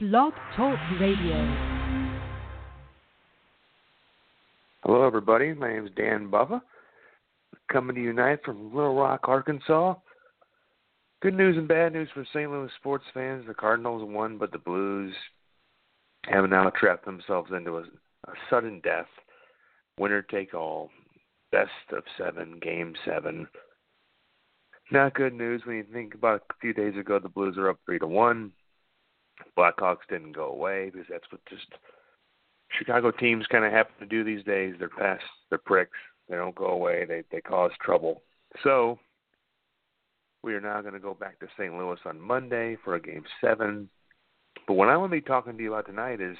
Blog 0.00 0.32
Talk 0.56 0.76
Radio. 1.00 1.36
Hello, 4.82 5.06
everybody. 5.06 5.54
My 5.54 5.72
name 5.72 5.86
is 5.86 5.92
Dan 5.96 6.28
Buffa, 6.28 6.60
coming 7.70 7.94
to 7.94 8.02
you 8.02 8.08
tonight 8.08 8.40
from 8.44 8.74
Little 8.74 8.96
Rock, 8.96 9.20
Arkansas. 9.28 9.94
Good 11.22 11.34
news 11.34 11.56
and 11.56 11.68
bad 11.68 11.92
news 11.92 12.08
for 12.12 12.26
St. 12.32 12.50
Louis 12.50 12.72
sports 12.80 13.04
fans. 13.14 13.44
The 13.46 13.54
Cardinals 13.54 14.02
won, 14.04 14.36
but 14.36 14.50
the 14.50 14.58
Blues 14.58 15.14
have 16.24 16.50
now 16.50 16.70
trapped 16.70 17.04
themselves 17.04 17.52
into 17.56 17.76
a, 17.76 17.82
a 17.82 18.32
sudden 18.50 18.80
death. 18.82 19.06
Winner 19.96 20.22
take 20.22 20.54
all. 20.54 20.90
Best 21.52 21.70
of 21.92 22.02
seven, 22.18 22.58
game 22.60 22.94
seven. 23.06 23.46
Not 24.90 25.14
good 25.14 25.34
news 25.34 25.62
when 25.64 25.76
you 25.76 25.84
think 25.92 26.14
about 26.14 26.42
a 26.50 26.54
few 26.60 26.74
days 26.74 26.98
ago 26.98 27.20
the 27.20 27.28
Blues 27.28 27.56
are 27.56 27.70
up 27.70 27.78
three 27.86 28.00
to 28.00 28.08
one. 28.08 28.50
Blackhawks 29.56 30.06
didn't 30.08 30.32
go 30.32 30.46
away 30.46 30.90
because 30.90 31.06
that's 31.10 31.30
what 31.30 31.44
just 31.46 31.66
Chicago 32.78 33.10
teams 33.10 33.46
kind 33.46 33.64
of 33.64 33.72
happen 33.72 33.94
to 34.00 34.06
do 34.06 34.24
these 34.24 34.44
days. 34.44 34.74
They're 34.78 34.88
pests, 34.88 35.24
they're 35.48 35.58
pricks. 35.58 35.98
They 36.28 36.36
don't 36.36 36.54
go 36.54 36.66
away. 36.66 37.04
They 37.04 37.22
they 37.30 37.40
cause 37.40 37.70
trouble. 37.80 38.22
So 38.62 38.98
we 40.42 40.54
are 40.54 40.60
now 40.60 40.80
going 40.80 40.94
to 40.94 41.00
go 41.00 41.14
back 41.14 41.38
to 41.40 41.46
St. 41.58 41.74
Louis 41.76 41.98
on 42.04 42.20
Monday 42.20 42.76
for 42.84 42.94
a 42.94 43.00
game 43.00 43.24
seven. 43.40 43.88
But 44.66 44.74
what 44.74 44.88
I 44.88 44.96
want 44.96 45.10
to 45.10 45.16
be 45.16 45.26
talking 45.26 45.56
to 45.56 45.62
you 45.62 45.72
about 45.72 45.86
tonight 45.86 46.20
is 46.20 46.36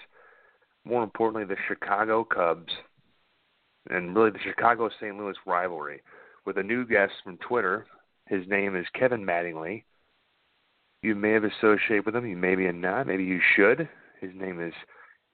more 0.85 1.02
importantly 1.02 1.45
the 1.45 1.61
Chicago 1.69 2.24
Cubs 2.24 2.73
and 3.91 4.15
really 4.15 4.30
the 4.30 4.38
Chicago 4.45 4.88
St. 5.01 5.16
Louis 5.16 5.37
rivalry 5.47 6.02
with 6.47 6.59
a 6.59 6.63
new 6.63 6.87
guest 6.87 7.13
from 7.23 7.38
Twitter. 7.38 7.87
His 8.29 8.47
name 8.49 8.77
is 8.77 8.87
Kevin 8.99 9.24
Mattingly. 9.24 9.85
You 11.05 11.15
may 11.15 11.33
have 11.33 11.45
associated 11.45 12.07
with 12.07 12.17
him, 12.17 12.25
you 12.25 12.35
may 12.35 12.57
maybe 12.57 12.73
not, 12.73 13.07
maybe 13.07 13.25
you 13.25 13.39
should. 13.55 13.87
His 14.23 14.31
name 14.35 14.59
is 14.59 14.73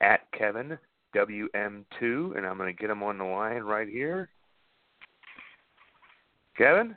at 0.00 0.22
Kevin 0.36 0.76
WM2, 1.14 2.36
and 2.36 2.44
I'm 2.44 2.58
going 2.58 2.74
to 2.74 2.80
get 2.80 2.90
him 2.90 3.04
on 3.04 3.18
the 3.18 3.24
line 3.24 3.62
right 3.62 3.86
here. 3.86 4.30
Kevin? 6.58 6.96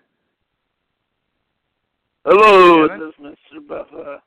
Hello, 2.26 2.88
Kevin? 2.88 3.00
this 3.00 3.14
is 3.20 3.36
Mr. 3.54 3.68
Buffa. 3.68 4.18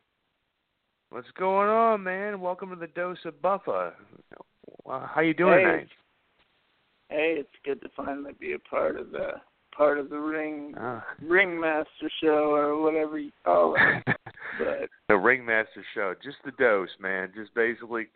What's 1.10 1.26
going 1.36 1.68
on, 1.68 2.04
man? 2.04 2.40
Welcome 2.40 2.70
to 2.70 2.76
the 2.76 2.86
Dose 2.86 3.18
of 3.24 3.42
Buffa. 3.42 3.94
How 4.86 5.22
you 5.22 5.34
doing 5.34 5.54
Hey. 5.54 5.64
tonight? 5.64 5.88
Hey, 7.08 7.34
it's 7.40 7.56
good 7.64 7.82
to 7.82 7.88
finally 7.96 8.34
be 8.38 8.52
a 8.52 8.60
part 8.60 8.96
of 8.96 9.10
the 9.10 9.40
part 9.76 9.98
of 9.98 10.08
the 10.10 10.18
ring 10.18 10.74
Ah. 10.78 11.04
ringmaster 11.22 12.10
show 12.22 12.54
or 12.54 12.80
whatever 12.80 13.18
you 13.18 13.32
call 13.44 13.76
it. 13.76 14.16
But 14.58 14.88
the 15.08 15.16
Ringmaster 15.16 15.84
Show, 15.94 16.14
just 16.22 16.38
the 16.44 16.52
dose, 16.52 16.88
man. 16.98 17.30
Just 17.34 17.52
basically 17.54 18.06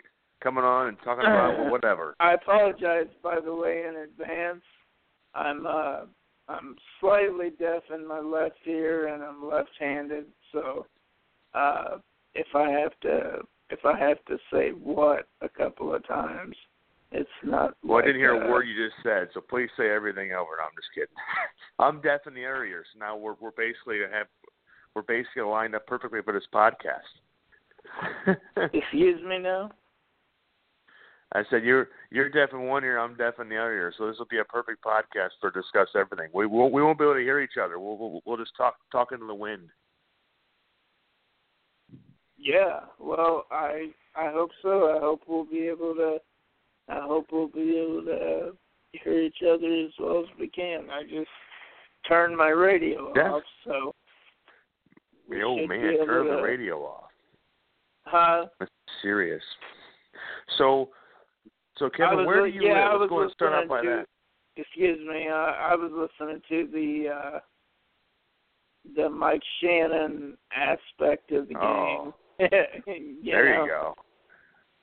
coming 0.42 0.64
on 0.64 0.86
and 0.88 0.96
talking 1.04 1.24
about 1.26 1.58
well, 1.58 1.70
whatever. 1.70 2.14
I 2.20 2.32
apologize 2.34 3.08
by 3.22 3.40
the 3.40 3.54
way 3.54 3.84
in 3.86 3.96
advance. 3.96 4.62
I'm 5.34 5.66
uh 5.66 6.00
I'm 6.48 6.76
slightly 6.98 7.50
deaf 7.58 7.82
in 7.94 8.06
my 8.08 8.20
left 8.20 8.56
ear 8.66 9.08
and 9.08 9.22
I'm 9.22 9.46
left-handed, 9.48 10.24
so 10.52 10.86
uh 11.54 11.98
if 12.34 12.46
I 12.54 12.70
have 12.70 12.92
to 13.02 13.42
if 13.70 13.84
I 13.84 13.98
have 13.98 14.24
to 14.26 14.38
say 14.52 14.70
what 14.70 15.26
a 15.42 15.48
couple 15.48 15.94
of 15.94 16.06
times, 16.06 16.56
it's 17.12 17.28
not 17.42 17.74
Well, 17.82 17.98
I 17.98 18.02
didn't 18.02 18.20
hear 18.20 18.40
a 18.40 18.50
word 18.50 18.66
you 18.68 18.74
just 18.74 19.02
said, 19.02 19.28
so 19.34 19.40
please 19.40 19.68
say 19.76 19.90
everything 19.90 20.32
over. 20.32 20.56
No, 20.58 20.64
I'm 20.64 20.76
just 20.76 20.94
kidding. 20.94 21.14
I'm 21.78 22.00
deaf 22.00 22.20
in 22.26 22.34
the 22.34 22.40
ear, 22.40 22.84
so 22.92 22.98
now 22.98 23.16
we're 23.16 23.34
we're 23.40 23.50
basically 23.52 23.98
have 24.12 24.26
we're 24.94 25.02
basically 25.02 25.42
lined 25.42 25.74
up 25.74 25.86
perfectly 25.86 26.20
for 26.22 26.32
this 26.32 26.46
podcast. 26.52 28.36
Excuse 28.72 29.20
me 29.26 29.38
now? 29.38 29.70
I 31.32 31.42
said 31.48 31.64
you're 31.64 31.88
you're 32.10 32.28
deaf 32.28 32.50
in 32.52 32.62
one 32.62 32.84
ear, 32.84 32.98
I'm 32.98 33.16
deaf 33.16 33.34
in 33.40 33.48
the 33.48 33.56
other 33.56 33.72
ear, 33.72 33.94
so 33.96 34.06
this 34.06 34.18
will 34.18 34.26
be 34.26 34.38
a 34.38 34.44
perfect 34.44 34.84
podcast 34.84 35.30
for 35.40 35.50
discuss 35.50 35.88
everything. 35.94 36.28
We 36.34 36.46
won't 36.46 36.72
we 36.72 36.82
won't 36.82 36.98
be 36.98 37.04
able 37.04 37.14
to 37.14 37.20
hear 37.20 37.40
each 37.40 37.56
other. 37.62 37.78
We'll 37.78 37.96
we'll, 37.96 38.20
we'll 38.24 38.36
just 38.36 38.56
talk 38.56 38.76
talk 38.90 39.12
into 39.12 39.26
the 39.26 39.34
wind. 39.34 39.68
Yeah, 42.36 42.80
well, 42.98 43.46
I 43.50 43.90
I 44.16 44.30
hope 44.32 44.50
so. 44.62 44.96
I 44.96 45.00
hope 45.00 45.22
we'll 45.28 45.44
be 45.44 45.68
able 45.68 45.94
to. 45.94 46.18
I 46.90 47.00
hope 47.02 47.26
we'll 47.30 47.48
be 47.48 47.76
able 47.78 48.02
to 48.04 48.52
hear 48.92 49.20
each 49.20 49.38
other 49.42 49.66
as 49.84 49.92
well 49.98 50.20
as 50.20 50.26
we 50.38 50.48
can. 50.48 50.88
I 50.90 51.02
just 51.04 51.28
turned 52.08 52.36
my 52.36 52.48
radio 52.48 53.12
Yeah. 53.14 53.32
off, 53.32 53.42
so. 53.64 53.94
we 55.28 55.42
oh 55.44 55.58
should 55.58 55.68
man, 55.68 55.80
be 55.82 55.94
able 55.94 56.06
turn 56.06 56.26
the 56.28 56.42
radio 56.42 56.78
off. 56.84 57.10
Huh? 58.06 58.46
That's 58.58 58.70
serious. 59.02 59.42
So 60.58 60.88
so 61.76 61.88
Kevin, 61.90 62.26
where 62.26 62.46
do 62.46 62.52
you 62.52 62.62
yeah, 62.66 62.88
I 62.90 62.92
live? 62.96 63.10
was 63.10 63.10
Let's 63.10 63.10
go 63.10 63.22
and 63.22 63.32
start 63.32 63.52
listening 63.52 63.68
by 63.68 63.82
to, 63.82 63.88
that. 63.88 64.06
Excuse 64.56 64.98
me. 65.08 65.28
I, 65.28 65.70
I 65.72 65.74
was 65.76 65.92
listening 65.92 66.42
to 66.48 66.68
the 66.72 67.08
uh 67.08 67.38
the 68.96 69.08
Mike 69.08 69.42
Shannon 69.62 70.36
aspect 70.54 71.30
of 71.32 71.48
the 71.48 71.56
Oh. 71.56 72.14
game. 72.40 72.50
you 73.22 73.32
there 73.32 73.54
know? 73.56 73.64
you 73.64 73.70
go. 73.70 73.94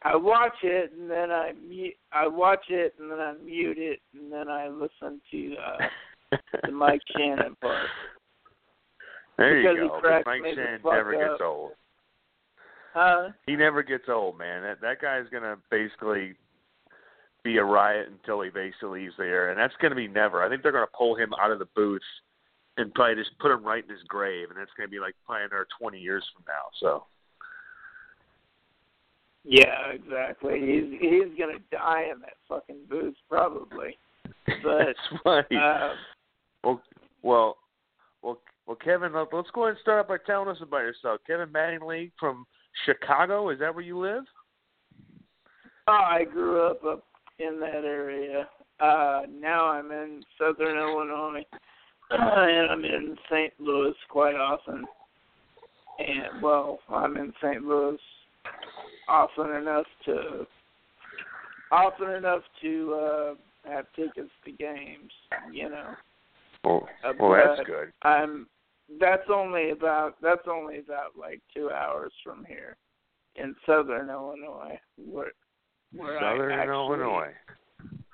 I 0.04 0.16
watch 0.16 0.54
it 0.64 0.92
and 0.94 1.10
then 1.10 1.32
I 1.32 1.54
mute. 1.68 1.96
I 2.12 2.28
watch 2.28 2.66
it 2.70 2.94
and 3.00 3.12
then 3.12 3.20
I 3.20 3.34
mute 3.44 3.78
it 3.80 4.00
and 4.14 4.32
then 4.32 4.48
I 4.48 4.68
listen 4.70 5.20
to 5.32 5.56
uh, 5.58 6.38
the 6.64 6.72
Mike 6.72 7.02
Shannon 7.18 7.56
part. 7.62 7.88
There 9.38 9.62
because 9.62 9.76
you 9.76 9.88
go. 9.88 9.94
'cause 9.96 10.02
cracks 10.02 10.26
Mike 10.26 10.42
Shannon 10.46 10.82
never 10.84 11.16
up. 11.16 11.32
gets 11.32 11.42
old. 11.44 11.72
Huh? 12.94 13.30
He 13.46 13.56
never 13.56 13.84
gets 13.84 14.06
old, 14.08 14.38
man. 14.38 14.64
That 14.64 14.82
that 14.82 15.02
guy's 15.02 15.26
gonna 15.32 15.58
basically 15.70 16.34
be 17.44 17.58
a 17.58 17.64
riot 17.64 18.08
until 18.10 18.42
he 18.42 18.50
basically 18.50 19.02
leaves 19.02 19.14
there, 19.18 19.50
and 19.50 19.60
that's 19.60 19.74
gonna 19.82 19.96
be 19.96 20.08
never. 20.08 20.44
I 20.44 20.50
think 20.50 20.64
they're 20.64 20.72
gonna 20.72 20.88
pull 20.98 21.16
him 21.16 21.32
out 21.42 21.52
of 21.52 21.60
the 21.60 21.68
booth 21.76 22.02
and 22.78 22.94
probably 22.94 23.16
just 23.24 23.38
put 23.40 23.52
him 23.52 23.64
right 23.64 23.84
in 23.84 23.90
his 23.90 24.04
grave, 24.08 24.50
and 24.50 24.60
that's 24.60 24.72
gonna 24.78 24.90
be 24.90 25.00
like 25.00 25.16
probably 25.26 25.46
another 25.46 25.68
twenty 25.80 26.00
years 26.00 26.24
from 26.34 26.44
now. 26.48 26.70
So 26.80 27.06
Yeah, 29.50 29.92
exactly. 29.94 30.60
He's 30.60 31.00
he's 31.00 31.40
gonna 31.40 31.60
die 31.72 32.10
in 32.14 32.20
that 32.20 32.34
fucking 32.50 32.82
booth 32.90 33.16
probably. 33.30 33.98
But 34.64 34.78
that's 34.86 35.22
funny. 35.24 35.58
uh, 35.62 35.90
well, 36.64 36.82
well, 37.22 37.58
well, 38.22 38.40
well, 38.66 38.78
Kevin, 38.78 39.14
let- 39.14 39.28
let's 39.34 39.50
go 39.54 39.64
ahead 39.64 39.76
and 39.76 39.82
start 39.82 40.08
by 40.08 40.18
telling 40.26 40.48
us 40.50 40.58
about 40.62 40.80
yourself. 40.80 41.20
Kevin 41.28 41.50
Mattingly 41.50 42.12
from 42.20 42.46
Chicago. 42.86 43.50
Is 43.50 43.60
that 43.60 43.74
where 43.76 43.84
you 43.84 43.98
live? 44.00 44.24
oh, 45.88 45.94
I 45.94 46.24
grew 46.26 46.62
up 46.66 46.84
up 46.84 47.04
in 47.40 47.60
that 47.62 47.84
area. 47.86 48.48
Uh 48.80 49.22
now 49.34 49.66
I'm 49.68 49.92
in 49.92 50.24
southern 50.38 50.78
Illinois. 50.78 51.44
and 52.12 52.72
I'm 52.72 52.86
in 52.86 53.18
St. 53.30 53.54
Louis 53.60 53.94
quite 54.10 54.36
often. 54.36 54.86
And 56.00 56.42
well, 56.42 56.80
I'm 56.90 57.18
in 57.18 57.34
St. 57.42 57.64
Louis 57.64 57.98
often 59.08 59.56
enough 59.56 59.86
to 60.06 60.46
often 61.72 62.12
enough 62.12 62.42
to 62.62 62.94
uh 62.94 63.34
have 63.70 63.86
tickets 63.96 64.32
to 64.46 64.52
games, 64.52 65.12
you 65.52 65.70
know. 65.70 65.94
Well, 66.64 66.90
Uh, 67.04 67.14
well, 67.20 67.56
that's 67.56 67.68
good. 67.68 67.92
I'm 68.04 68.48
that's 69.00 69.30
only 69.30 69.72
about 69.72 70.16
that's 70.22 70.48
only 70.50 70.80
about 70.80 71.18
like 71.18 71.42
two 71.54 71.70
hours 71.70 72.12
from 72.24 72.46
here 72.46 72.78
in 73.36 73.56
southern 73.66 74.10
Illinois 74.10 74.80
where 74.98 75.32
where 75.96 76.20
Southern 76.20 76.52
I 76.52 76.64
actually, 76.64 76.76
Illinois. 76.76 77.34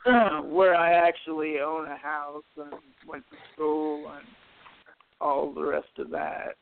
where 0.53 0.75
I 0.75 0.93
actually 0.93 1.59
own 1.59 1.87
a 1.87 1.97
house 1.97 2.43
and 2.57 2.73
went 3.07 3.23
to 3.29 3.37
school 3.53 4.11
and 4.15 4.25
all 5.21 5.53
the 5.53 5.63
rest 5.63 5.87
of 5.97 6.09
that. 6.11 6.55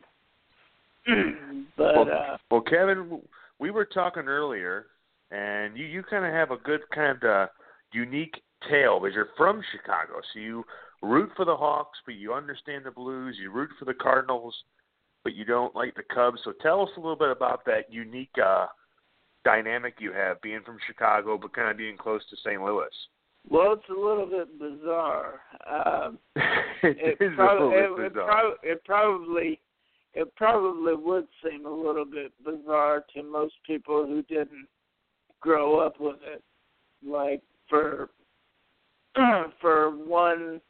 but 1.78 1.96
Well, 1.96 2.10
uh 2.12 2.38
Well, 2.50 2.62
Kevin, 2.62 3.22
we 3.62 3.70
were 3.72 3.86
talking 3.86 4.24
earlier, 4.28 4.88
and 5.30 5.78
you 5.78 5.86
you 5.86 6.02
kind 6.04 6.26
of 6.26 6.34
have 6.34 6.52
a 6.52 6.58
good 6.58 6.82
kind 6.94 7.24
of 7.24 7.50
unique 7.94 8.42
tale 8.70 9.00
because 9.00 9.16
you're 9.16 9.30
from 9.38 9.62
Chicago, 9.72 10.20
so 10.34 10.40
you 10.40 10.64
root 11.04 11.30
for 11.36 11.46
the 11.46 11.56
Hawks, 11.56 12.00
but 12.06 12.16
you 12.16 12.34
understand 12.34 12.86
the 12.86 12.92
Blues. 12.92 13.38
You 13.42 13.52
root 13.52 13.70
for 13.78 13.86
the 13.86 13.94
Cardinals, 13.94 14.56
but 15.24 15.36
you 15.36 15.46
don't 15.46 15.76
like 15.76 15.94
the 15.96 16.04
Cubs. 16.14 16.40
So 16.44 16.54
tell 16.62 16.82
us 16.82 16.90
a 16.98 17.00
little 17.00 17.16
bit 17.16 17.30
about 17.32 17.64
that 17.66 17.92
unique 17.92 18.36
uh, 18.44 18.66
dynamic 19.46 19.96
you 20.00 20.12
have, 20.12 20.42
being 20.42 20.62
from 20.66 20.78
Chicago, 20.88 21.38
but 21.38 21.54
kind 21.54 21.70
of 21.70 21.78
being 21.78 21.98
close 21.98 22.22
to 22.30 22.36
St. 22.44 22.62
Louis. 22.62 22.90
well, 23.50 23.74
it's 23.74 23.90
a 23.90 23.94
little 24.08 24.28
bit 24.28 24.60
bizarre. 24.60 25.40
Um 25.72 26.20
it 26.84 27.18
it, 27.20 27.24
is 27.24 27.32
prob- 27.36 27.62
a 27.62 27.66
little 27.66 27.96
bit 27.98 28.06
it, 28.08 28.14
bizarre. 28.14 28.28
prob- 28.28 28.58
it 28.64 28.84
probably 28.86 29.60
it 30.14 30.36
probably 30.36 30.96
would 30.96 31.28
seem 31.44 31.66
a 31.66 31.74
little 31.74 32.06
bit 32.06 32.32
bizarre 32.44 33.04
to 33.14 33.24
most 33.24 33.54
people 33.66 34.06
who 34.06 34.22
didn't 34.24 34.68
grow 35.40 35.80
up 35.80 36.00
with 36.00 36.18
it. 36.24 36.44
Like 37.06 37.42
for 37.70 38.10
for 39.62 39.92
one 39.92 40.62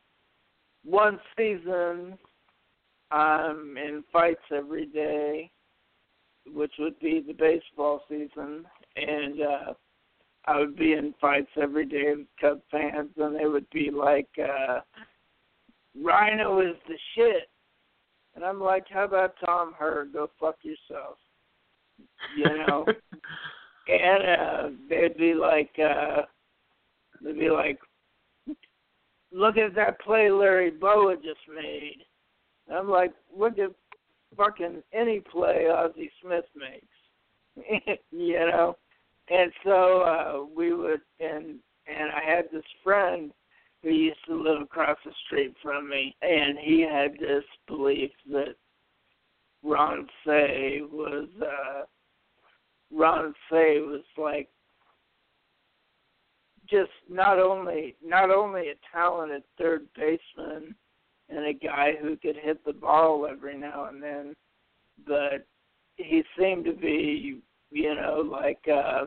one 0.84 1.20
season 1.38 2.18
I'm 3.12 3.78
in 3.78 4.04
fights 4.12 4.42
every 4.52 4.86
day 4.86 5.52
which 6.54 6.72
would 6.80 7.00
be 7.00 7.24
the 7.26 7.34
baseball 7.34 8.02
season, 8.10 8.66
and 8.96 9.42
uh 9.42 9.74
I 10.46 10.58
would 10.58 10.76
be 10.76 10.94
in 10.94 11.14
fights 11.22 11.52
every 11.62 11.86
day 11.86 12.16
with 12.16 12.26
Cub 12.40 12.62
fans, 12.72 13.12
and 13.18 13.36
they 13.36 13.46
would 13.46 13.70
be 13.70 13.92
like, 13.92 14.30
uh 14.40 14.80
"Ryno 15.98 16.68
is 16.68 16.78
the 16.88 16.98
shit," 17.14 17.50
and 18.36 18.44
I'm 18.44 18.62
like, 18.62 18.86
"How 18.90 19.06
about 19.06 19.36
Tom 19.44 19.74
Herr? 19.78 20.06
Go 20.06 20.30
fuck 20.40 20.58
yourself." 20.64 21.18
You 22.38 22.46
know, 22.46 22.86
and 23.88 24.24
uh, 24.24 24.70
they'd 24.90 25.18
be 25.18 25.34
like, 25.34 25.72
uh 25.80 26.24
they'd 27.22 27.40
be 27.40 27.50
like, 27.50 27.80
"Look 29.32 29.58
at 29.58 29.76
that 29.76 30.00
play 30.02 30.32
Larry 30.32 30.72
Bowa 30.72 31.16
just 31.16 31.42
made." 31.54 32.06
And 32.68 32.78
I'm 32.78 32.90
like, 32.90 33.14
"Look 33.36 33.60
at 33.60 33.72
fucking 34.38 34.82
any 34.94 35.20
play 35.20 35.68
Ozzie 35.70 36.12
Smith 36.22 36.46
makes," 36.56 38.00
you 38.12 38.40
know. 38.40 38.78
And 39.30 39.52
so 39.64 40.02
uh, 40.02 40.46
we 40.56 40.74
would, 40.74 41.02
and 41.20 41.60
and 41.88 42.12
I 42.12 42.24
had 42.26 42.46
this 42.52 42.64
friend 42.84 43.32
who 43.84 43.90
used 43.90 44.24
to 44.28 44.36
live 44.36 44.62
across 44.62 44.98
the 45.04 45.12
street 45.26 45.56
from 45.62 45.90
me, 45.90 46.16
and 46.22 46.58
he 46.60 46.82
had 46.82 47.14
this 47.20 47.44
belief 47.68 48.12
that 48.32 48.56
Ron 49.64 50.08
Cey 50.26 50.82
was 50.92 51.28
uh 51.42 51.84
Ron 52.92 53.34
Cey 53.50 53.80
was 53.80 54.04
like 54.18 54.50
just 56.70 56.92
not 57.10 57.40
only 57.40 57.96
not 58.04 58.32
only 58.32 58.70
a 58.70 58.76
talented 58.94 59.44
third 59.58 59.88
baseman 59.96 60.76
and 61.30 61.46
a 61.46 61.54
guy 61.54 61.94
who 62.02 62.16
could 62.18 62.36
hit 62.36 62.64
the 62.66 62.74
ball 62.74 63.28
every 63.30 63.58
now 63.58 63.86
and 63.86 64.02
then, 64.02 64.36
but 65.08 65.46
he 65.96 66.24
seemed 66.38 66.66
to 66.66 66.74
be, 66.74 67.42
you 67.72 67.96
know, 67.96 68.24
like 68.30 68.64
uh 68.68 69.06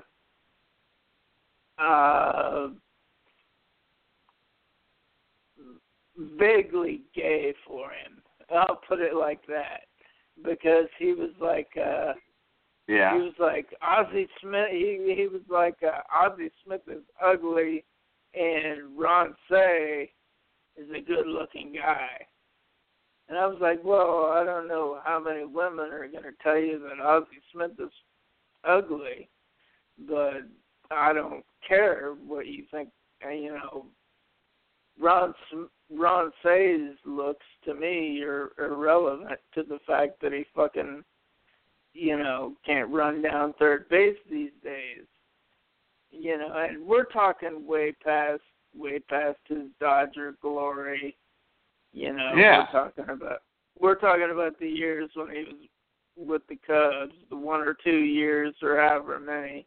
uh 1.83 2.69
vaguely 6.17 7.03
gay 7.15 7.55
for 7.67 7.91
him. 7.91 8.23
I'll 8.55 8.81
put 8.89 9.01
it 9.01 9.15
like 9.15 9.47
that. 9.47 9.83
Because 10.43 10.87
he 10.99 11.13
was 11.13 11.31
like 11.41 11.69
uh 11.77 12.13
Yeah. 12.89 13.17
he 13.17 13.23
was 13.23 13.35
like 13.39 13.67
Ozzie 13.83 14.29
Smith. 14.41 14.69
He 14.71 15.15
he 15.17 15.29
was 15.29 15.43
like 15.49 15.77
uh, 15.83 16.01
Ozzie 16.15 16.51
Smith 16.65 16.83
is 16.89 17.03
ugly, 17.25 17.85
and 18.35 18.99
Ron 18.99 19.35
Cey 19.49 20.11
is 20.77 20.91
a 20.91 21.01
good-looking 21.01 21.73
guy. 21.73 22.27
And 23.29 23.39
I 23.39 23.47
was 23.47 23.59
like, 23.61 23.83
well, 23.83 24.33
I 24.35 24.45
don't 24.45 24.69
know 24.69 24.99
how 25.05 25.19
many 25.19 25.45
women 25.45 25.91
are 25.93 26.09
going 26.09 26.25
to 26.25 26.43
tell 26.43 26.59
you 26.59 26.79
that 26.81 27.03
Ozzie 27.03 27.41
Smith 27.53 27.71
is 27.79 27.93
ugly, 28.65 29.29
but 30.07 30.43
I 30.91 31.13
don't 31.13 31.45
care 31.67 32.15
what 32.27 32.47
you 32.47 32.65
think. 32.71 32.91
You 33.23 33.55
know, 33.55 33.87
Ron 35.01 35.35
Ron 35.91 36.33
Cey's 36.43 36.97
looks 37.05 37.45
to 37.65 37.75
me 37.75 38.23
are 38.23 38.53
irrelevant 38.59 39.39
to 39.55 39.63
the 39.63 39.79
fact 39.87 40.21
that 40.23 40.33
he 40.33 40.45
fucking 40.55 41.05
you 41.95 42.19
know, 42.19 42.55
can't 42.67 42.91
run 42.91 43.23
down 43.23 43.55
third 43.59 43.89
base 43.89 44.17
these 44.31 44.51
days. 44.63 45.05
You 46.11 46.39
know, 46.39 46.53
and 46.53 46.85
we're 46.85 47.05
talking 47.05 47.67
way 47.67 47.93
past 48.05 48.43
way 48.77 48.99
past 48.99 49.39
his 49.47 49.69
Dodger 49.81 50.35
glory. 50.43 51.17
You 51.93 52.13
know, 52.13 52.35
Yeah. 52.35 52.67
we're 52.73 52.81
talking 52.89 53.09
about 53.11 53.43
we're 53.79 53.95
talking 53.95 54.31
about 54.31 54.59
the 54.59 54.69
years 54.69 55.11
when 55.15 55.31
he 55.31 55.45
was 55.45 55.69
with 56.17 56.47
the 56.49 56.57
Cubs, 56.57 57.15
the 57.31 57.37
one 57.37 57.61
or 57.61 57.75
two 57.75 57.99
years 57.99 58.55
or 58.63 58.77
however 58.77 59.19
many 59.19 59.67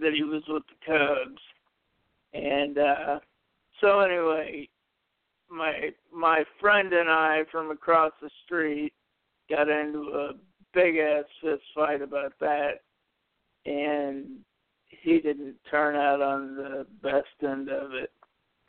that 0.00 0.12
he 0.14 0.22
was 0.22 0.42
with 0.48 0.62
the 0.66 0.86
Cubs. 0.86 1.40
And 2.34 2.78
uh 2.78 3.20
so 3.80 4.00
anyway, 4.00 4.68
my 5.50 5.90
my 6.12 6.44
friend 6.60 6.92
and 6.92 7.08
I 7.10 7.42
from 7.50 7.70
across 7.70 8.12
the 8.20 8.30
street 8.44 8.92
got 9.50 9.68
into 9.68 10.10
a 10.14 10.30
big 10.74 10.96
ass 10.98 11.24
fist 11.42 11.62
fight 11.74 12.02
about 12.02 12.32
that 12.40 12.80
and 13.64 14.26
he 14.88 15.18
didn't 15.20 15.54
turn 15.70 15.96
out 15.96 16.20
on 16.20 16.54
the 16.56 16.86
best 17.02 17.26
end 17.42 17.70
of 17.70 17.92
it 17.94 18.12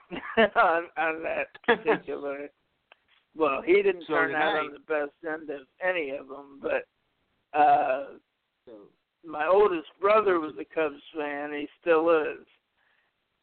on 0.56 0.84
on 0.98 1.22
that 1.24 1.48
particular 1.66 2.50
well 3.36 3.62
he 3.62 3.82
didn't 3.82 4.06
So 4.08 4.14
turn 4.14 4.36
out 4.36 4.54
tonight- 4.54 4.60
on 4.68 4.74
the 4.74 4.80
best 4.88 5.34
end 5.34 5.50
of 5.50 5.68
any 5.86 6.12
of 6.12 6.28
them 6.30 6.60
but 6.62 6.88
uh 7.58 8.06
So 8.66 8.72
my 9.26 9.46
oldest 9.48 9.90
brother 10.00 10.40
was 10.40 10.54
a 10.60 10.64
Cubs 10.74 11.02
fan. 11.14 11.52
He 11.52 11.68
still 11.82 12.10
is. 12.10 12.46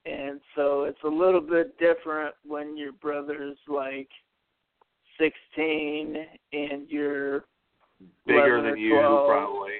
And 0.06 0.40
so 0.54 0.84
it's 0.84 1.02
a 1.04 1.08
little 1.08 1.40
bit 1.40 1.76
different 1.78 2.34
when 2.46 2.76
your 2.76 2.92
brother's 2.92 3.58
like 3.66 4.08
16 5.18 6.16
and 6.52 6.88
you're 6.88 7.44
bigger 8.26 8.62
than 8.62 8.78
you, 8.78 8.90
12. 8.90 9.28
probably. 9.28 9.72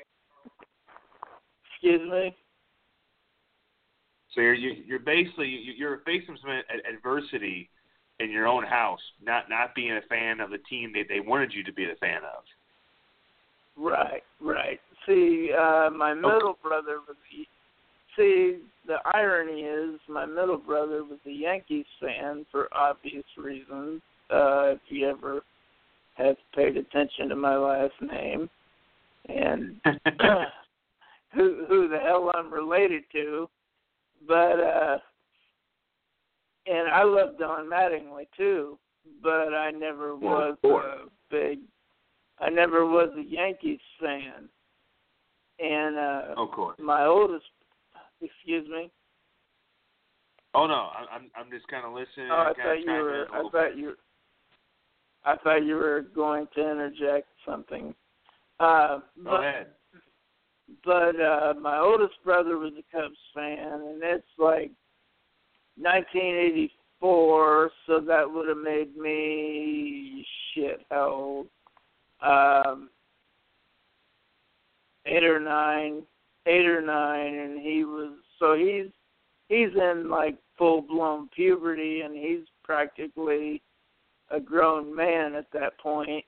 Excuse 1.71 2.11
me? 2.11 2.37
So 4.35 4.41
you're 4.41 4.55
you- 4.55 4.83
you're 4.85 4.99
basically 4.99 5.49
you- 5.49 5.73
you're 5.75 5.99
facing 5.99 6.37
some 6.39 6.51
adversity 6.51 7.71
in 8.19 8.31
your 8.31 8.47
own 8.47 8.65
house, 8.65 9.01
not 9.21 9.49
not 9.49 9.75
being 9.75 9.93
a 9.93 10.03
fan 10.03 10.41
of 10.41 10.51
the 10.51 10.59
team 10.59 10.93
they 10.93 11.05
they 11.05 11.21
wanted 11.21 11.55
you 11.55 11.63
to 11.65 11.73
be 11.73 11.89
a 11.89 11.97
fan 11.97 12.25
of. 12.25 12.45
Right, 13.77 14.25
right. 14.41 14.81
See, 15.07 15.53
uh 15.53 15.91
my 15.91 16.15
middle 16.15 16.59
brother 16.63 17.01
was 17.07 17.17
See, 18.17 18.59
the 18.87 18.99
irony 19.15 19.63
is 19.63 20.01
my 20.09 20.25
middle 20.27 20.59
brother 20.59 21.05
was 21.05 21.19
a 21.27 21.31
Yankees 21.31 21.87
fan 22.01 22.47
for 22.51 22.69
obvious 22.73 23.25
reasons. 23.37 24.01
Uh 24.31 24.75
if 24.75 24.81
you 24.89 25.09
ever 25.09 25.43
have 26.15 26.37
paid 26.55 26.77
attention 26.77 27.29
to 27.29 27.37
my 27.37 27.57
last 27.57 27.95
name. 28.01 28.49
And 29.29 29.81
who 31.35 31.65
who 31.69 31.89
the 31.89 31.99
hell 31.99 32.31
I'm 32.35 32.53
related 32.53 33.05
to. 33.13 33.49
But 34.27 34.61
uh 34.61 34.99
and 36.67 36.89
I 36.89 37.05
love 37.05 37.39
Don 37.39 37.69
Mattingly 37.71 38.27
too, 38.37 38.79
but 39.23 39.55
I 39.55 39.71
never 39.71 40.17
Yeah, 40.21 40.29
was 40.29 40.57
a 40.65 41.09
big 41.31 41.61
I 42.39 42.51
never 42.51 42.87
was 42.87 43.11
a 43.17 43.23
Yankees 43.23 43.81
fan. 44.01 44.49
And 45.59 45.97
uh 45.97 46.23
of 46.37 46.51
course. 46.51 46.79
my 46.79 47.05
oldest 47.05 47.47
excuse 48.21 48.69
me. 48.69 48.91
Oh 50.55 50.67
no, 50.67 50.89
I'm 50.99 51.07
I'm 51.13 51.31
I'm 51.37 51.51
just 51.51 51.69
kind 51.69 51.85
of 51.85 51.93
listening. 51.93 52.29
Oh, 52.31 52.35
I 52.51 52.53
thought 52.55 52.81
you 52.81 52.91
were 52.91 53.11
I 53.11 53.25
a 53.25 53.33
I 53.33 53.37
little 53.37 53.51
thought 53.51 53.77
you 53.77 53.95
I 55.25 55.37
thought 55.37 55.65
you 55.65 55.75
were 55.77 56.03
going 56.15 56.47
to 56.55 56.61
interject 56.71 57.29
something. 57.45 57.95
Uh 58.61 58.99
bit. 59.17 59.25
but 59.25 59.31
Go 59.31 59.37
ahead. 59.37 59.67
but 60.85 61.21
uh 61.21 61.55
my 61.61 61.79
oldest 61.79 62.15
brother 62.25 62.57
was 62.59 62.73
a 62.79 62.83
Cubs 62.97 63.19
fan 63.35 63.59
and 63.59 64.03
it's 64.03 64.27
like 64.39 64.71
1984 65.79 67.71
so 67.87 68.01
that 68.01 68.31
would 68.31 68.49
have 68.49 68.57
made 68.57 68.97
me 68.97 70.25
shit 70.55 70.81
how 70.91 71.09
old 71.11 71.47
um 72.23 72.89
8 75.05 75.23
or 75.23 75.39
9 75.39 76.03
8 76.47 76.67
or 76.67 76.81
9 76.81 77.35
and 77.35 77.61
he 77.61 77.85
was 77.85 78.13
so 78.39 78.55
he's 78.55 78.91
he's 79.49 79.75
in 79.75 80.09
like 80.09 80.37
full 80.57 80.83
blown 80.83 81.29
puberty 81.35 82.01
and 82.01 82.15
he's 82.17 82.47
practically 82.63 83.63
a 84.31 84.41
grown 84.41 84.95
man 84.95 85.35
at 85.35 85.47
that 85.53 85.79
point 85.79 86.25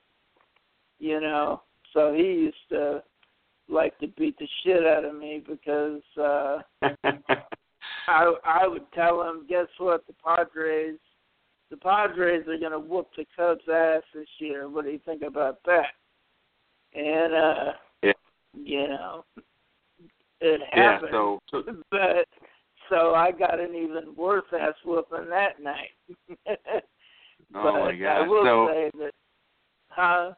you 0.99 1.19
know 1.19 1.61
so 1.93 2.13
he 2.13 2.23
used 2.23 2.55
to 2.69 3.03
like 3.67 3.97
to 3.99 4.07
beat 4.07 4.37
the 4.39 4.47
shit 4.63 4.85
out 4.85 5.05
of 5.05 5.15
me 5.15 5.43
because 5.47 6.01
uh 6.17 6.59
I 8.07 8.33
I 8.43 8.67
would 8.67 8.91
tell 8.93 9.21
him, 9.21 9.45
guess 9.47 9.67
what, 9.77 10.05
the 10.07 10.13
Padres 10.23 10.97
the 11.69 11.77
Padres 11.77 12.47
are 12.47 12.57
gonna 12.57 12.79
whoop 12.79 13.09
the 13.15 13.25
Cubs 13.35 13.61
ass 13.71 14.01
this 14.13 14.27
year. 14.39 14.67
What 14.67 14.85
do 14.85 14.91
you 14.91 14.99
think 15.05 15.21
about 15.21 15.59
that? 15.65 15.93
And 16.93 17.33
uh 17.33 17.71
Yeah. 18.01 18.13
you 18.53 18.87
know 18.87 19.25
it 20.41 20.61
yeah. 20.75 20.99
So, 21.11 21.39
so 21.51 21.63
but 21.91 22.25
so 22.89 23.13
I 23.15 23.31
got 23.31 23.59
an 23.59 23.75
even 23.75 24.15
worse 24.15 24.45
ass 24.59 24.73
whooping 24.85 25.29
that 25.29 25.61
night. 25.61 25.91
oh 26.47 26.81
but 27.51 27.73
my 27.73 27.89
I 27.91 27.95
God. 27.97 28.27
will 28.27 28.43
So 28.43 28.67
say 28.73 28.91
that 28.99 29.11
huh? 29.89 30.31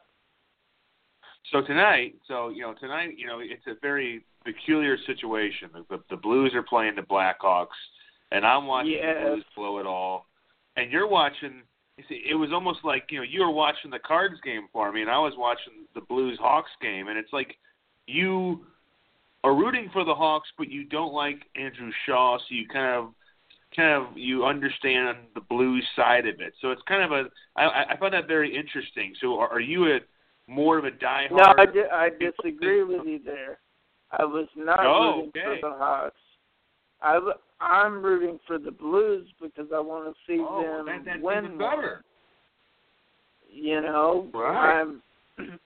so 1.51 1.61
tonight, 1.61 2.15
so 2.27 2.49
you 2.49 2.61
know 2.61 2.73
tonight, 2.79 3.15
you 3.17 3.27
know 3.27 3.39
it's 3.41 3.65
a 3.67 3.73
very 3.81 4.23
peculiar 4.45 4.97
situation. 5.05 5.69
The 5.73 5.97
the, 5.97 6.03
the 6.09 6.17
Blues 6.17 6.51
are 6.53 6.63
playing 6.63 6.95
the 6.95 7.01
Blackhawks, 7.01 7.67
and 8.31 8.45
I'm 8.45 8.65
watching 8.67 8.91
Yes. 8.93 9.15
the 9.19 9.29
Blues 9.29 9.45
blow 9.55 9.77
it 9.79 9.85
all, 9.85 10.25
and 10.77 10.91
you're 10.91 11.07
watching. 11.07 11.63
You 11.97 12.05
see, 12.07 12.23
it 12.27 12.35
was 12.35 12.51
almost 12.53 12.79
like 12.83 13.05
you 13.09 13.17
know 13.19 13.23
you 13.29 13.41
were 13.41 13.51
watching 13.51 13.91
the 13.91 13.99
Cards 13.99 14.39
game 14.43 14.67
for 14.71 14.91
me, 14.91 15.01
and 15.01 15.09
I 15.09 15.19
was 15.19 15.33
watching 15.37 15.85
the 15.93 16.01
Blues 16.01 16.37
Hawks 16.41 16.71
game, 16.81 17.09
and 17.09 17.17
it's 17.17 17.33
like 17.33 17.55
you 18.07 18.65
are 19.43 19.55
rooting 19.55 19.89
for 19.91 20.03
the 20.03 20.13
Hawks, 20.13 20.49
but 20.57 20.69
you 20.69 20.83
don't 20.85 21.13
like 21.13 21.39
Andrew 21.55 21.91
Shaw, 22.05 22.37
so 22.37 22.43
you 22.49 22.67
kind 22.67 22.95
of 22.95 23.13
kind 23.75 24.05
of 24.05 24.17
you 24.17 24.45
understand 24.45 25.17
the 25.33 25.41
blues 25.41 25.85
side 25.95 26.27
of 26.27 26.41
it. 26.41 26.53
So 26.61 26.71
it's 26.71 26.81
kind 26.87 27.03
of 27.03 27.11
a 27.11 27.29
I, 27.55 27.93
I 27.93 27.97
find 27.97 28.13
that 28.13 28.27
very 28.27 28.55
interesting. 28.55 29.13
So 29.21 29.39
are, 29.39 29.49
are 29.49 29.59
you 29.59 29.85
a 29.87 29.99
more 30.47 30.77
of 30.77 30.85
a 30.85 30.91
diehard? 30.91 31.31
No, 31.31 31.53
I, 31.57 31.65
di- 31.65 31.91
I 31.91 32.09
disagree 32.09 32.83
with 32.83 33.05
you 33.05 33.19
there. 33.23 33.59
I 34.11 34.25
was 34.25 34.47
not 34.55 34.79
oh, 34.81 35.15
rooting 35.15 35.29
okay. 35.29 35.61
for 35.61 35.69
the 35.69 35.75
Hawks. 35.77 36.15
I 37.01 37.13
w- 37.15 37.33
I'm 37.61 38.03
rooting 38.03 38.39
for 38.45 38.59
the 38.59 38.71
Blues 38.71 39.27
because 39.41 39.67
I 39.73 39.79
want 39.79 40.13
to 40.13 40.13
see 40.27 40.43
oh, 40.47 40.61
them 40.61 40.85
that, 40.87 41.05
that's 41.05 41.23
win 41.23 41.45
even 41.45 41.57
better. 41.57 42.03
You 43.49 43.81
know, 43.81 44.29
Right. 44.33 44.81
I'm 44.81 45.01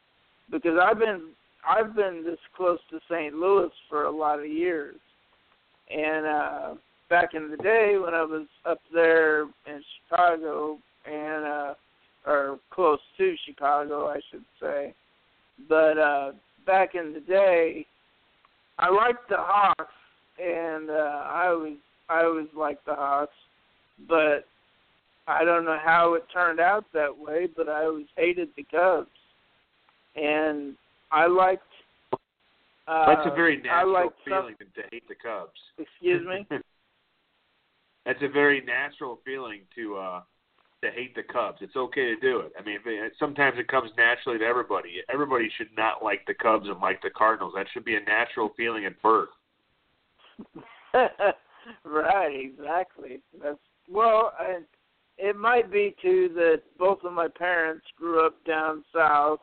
because 0.51 0.77
I've 0.81 0.99
been 0.99 1.29
I've 1.67 1.95
been 1.95 2.23
this 2.23 2.39
close 2.55 2.79
to 2.91 2.99
St. 3.09 3.33
Louis 3.33 3.69
for 3.89 4.03
a 4.03 4.11
lot 4.11 4.39
of 4.39 4.47
years, 4.47 4.95
and 5.89 6.25
uh 6.25 6.73
back 7.09 7.33
in 7.33 7.51
the 7.51 7.57
day 7.57 7.97
when 8.03 8.13
I 8.13 8.23
was 8.23 8.47
up 8.65 8.79
there 8.93 9.43
in 9.43 9.83
Chicago 10.09 10.77
and 11.05 11.45
uh 11.45 11.73
or 12.25 12.59
close 12.71 12.99
to 13.17 13.35
Chicago, 13.45 14.07
I 14.07 14.19
should 14.31 14.45
say. 14.61 14.93
But 15.69 15.97
uh 15.97 16.31
back 16.65 16.95
in 16.95 17.13
the 17.13 17.19
day, 17.19 17.85
I 18.79 18.89
liked 18.89 19.29
the 19.29 19.37
Hawks, 19.37 19.93
and 20.41 20.89
uh 20.89 20.93
I 20.93 21.47
always 21.47 21.77
I 22.09 22.23
always 22.23 22.47
liked 22.55 22.85
the 22.85 22.95
Hawks, 22.95 23.33
but 24.07 24.45
I 25.27 25.43
don't 25.43 25.65
know 25.65 25.79
how 25.83 26.13
it 26.13 26.23
turned 26.31 26.59
out 26.59 26.85
that 26.93 27.17
way, 27.17 27.47
but 27.55 27.67
I 27.67 27.85
always 27.85 28.05
hated 28.15 28.49
the 28.55 28.63
Cubs, 28.63 29.07
and 30.15 30.75
I 31.11 31.27
liked. 31.27 31.63
Uh, 32.87 33.05
That's 33.07 33.27
a 33.31 33.35
very 33.35 33.57
I 33.59 33.63
natural 33.63 33.93
liked 33.93 34.19
feeling 34.23 34.55
to 34.59 34.81
hate 34.91 35.07
the 35.07 35.15
Cubs. 35.15 35.59
Excuse 35.77 36.25
me. 36.25 36.47
That's 38.05 38.21
a 38.21 38.29
very 38.29 38.61
natural 38.61 39.19
feeling 39.25 39.61
to 39.75 39.97
uh 39.97 40.21
to 40.83 40.91
hate 40.91 41.15
the 41.15 41.23
Cubs. 41.23 41.57
It's 41.61 41.75
okay 41.75 42.13
to 42.13 42.15
do 42.17 42.39
it. 42.41 42.51
I 42.59 42.63
mean, 42.63 42.77
sometimes 43.17 43.57
it 43.57 43.67
comes 43.67 43.89
naturally 43.97 44.37
to 44.39 44.45
everybody. 44.45 45.01
Everybody 45.11 45.49
should 45.57 45.69
not 45.75 46.03
like 46.03 46.25
the 46.27 46.33
Cubs 46.35 46.67
and 46.67 46.79
like 46.79 47.01
the 47.01 47.09
Cardinals. 47.09 47.53
That 47.55 47.65
should 47.73 47.85
be 47.85 47.95
a 47.95 48.01
natural 48.01 48.53
feeling 48.55 48.85
at 48.85 49.01
birth. 49.01 49.29
right, 51.83 52.35
exactly. 52.35 53.19
That's 53.41 53.57
well, 53.89 54.33
I, 54.39 54.59
it 55.17 55.35
might 55.35 55.71
be 55.71 55.95
too 56.01 56.29
that 56.35 56.61
both 56.77 56.99
of 57.03 57.13
my 57.13 57.27
parents 57.27 57.85
grew 57.97 58.25
up 58.25 58.43
down 58.45 58.83
south, 58.93 59.39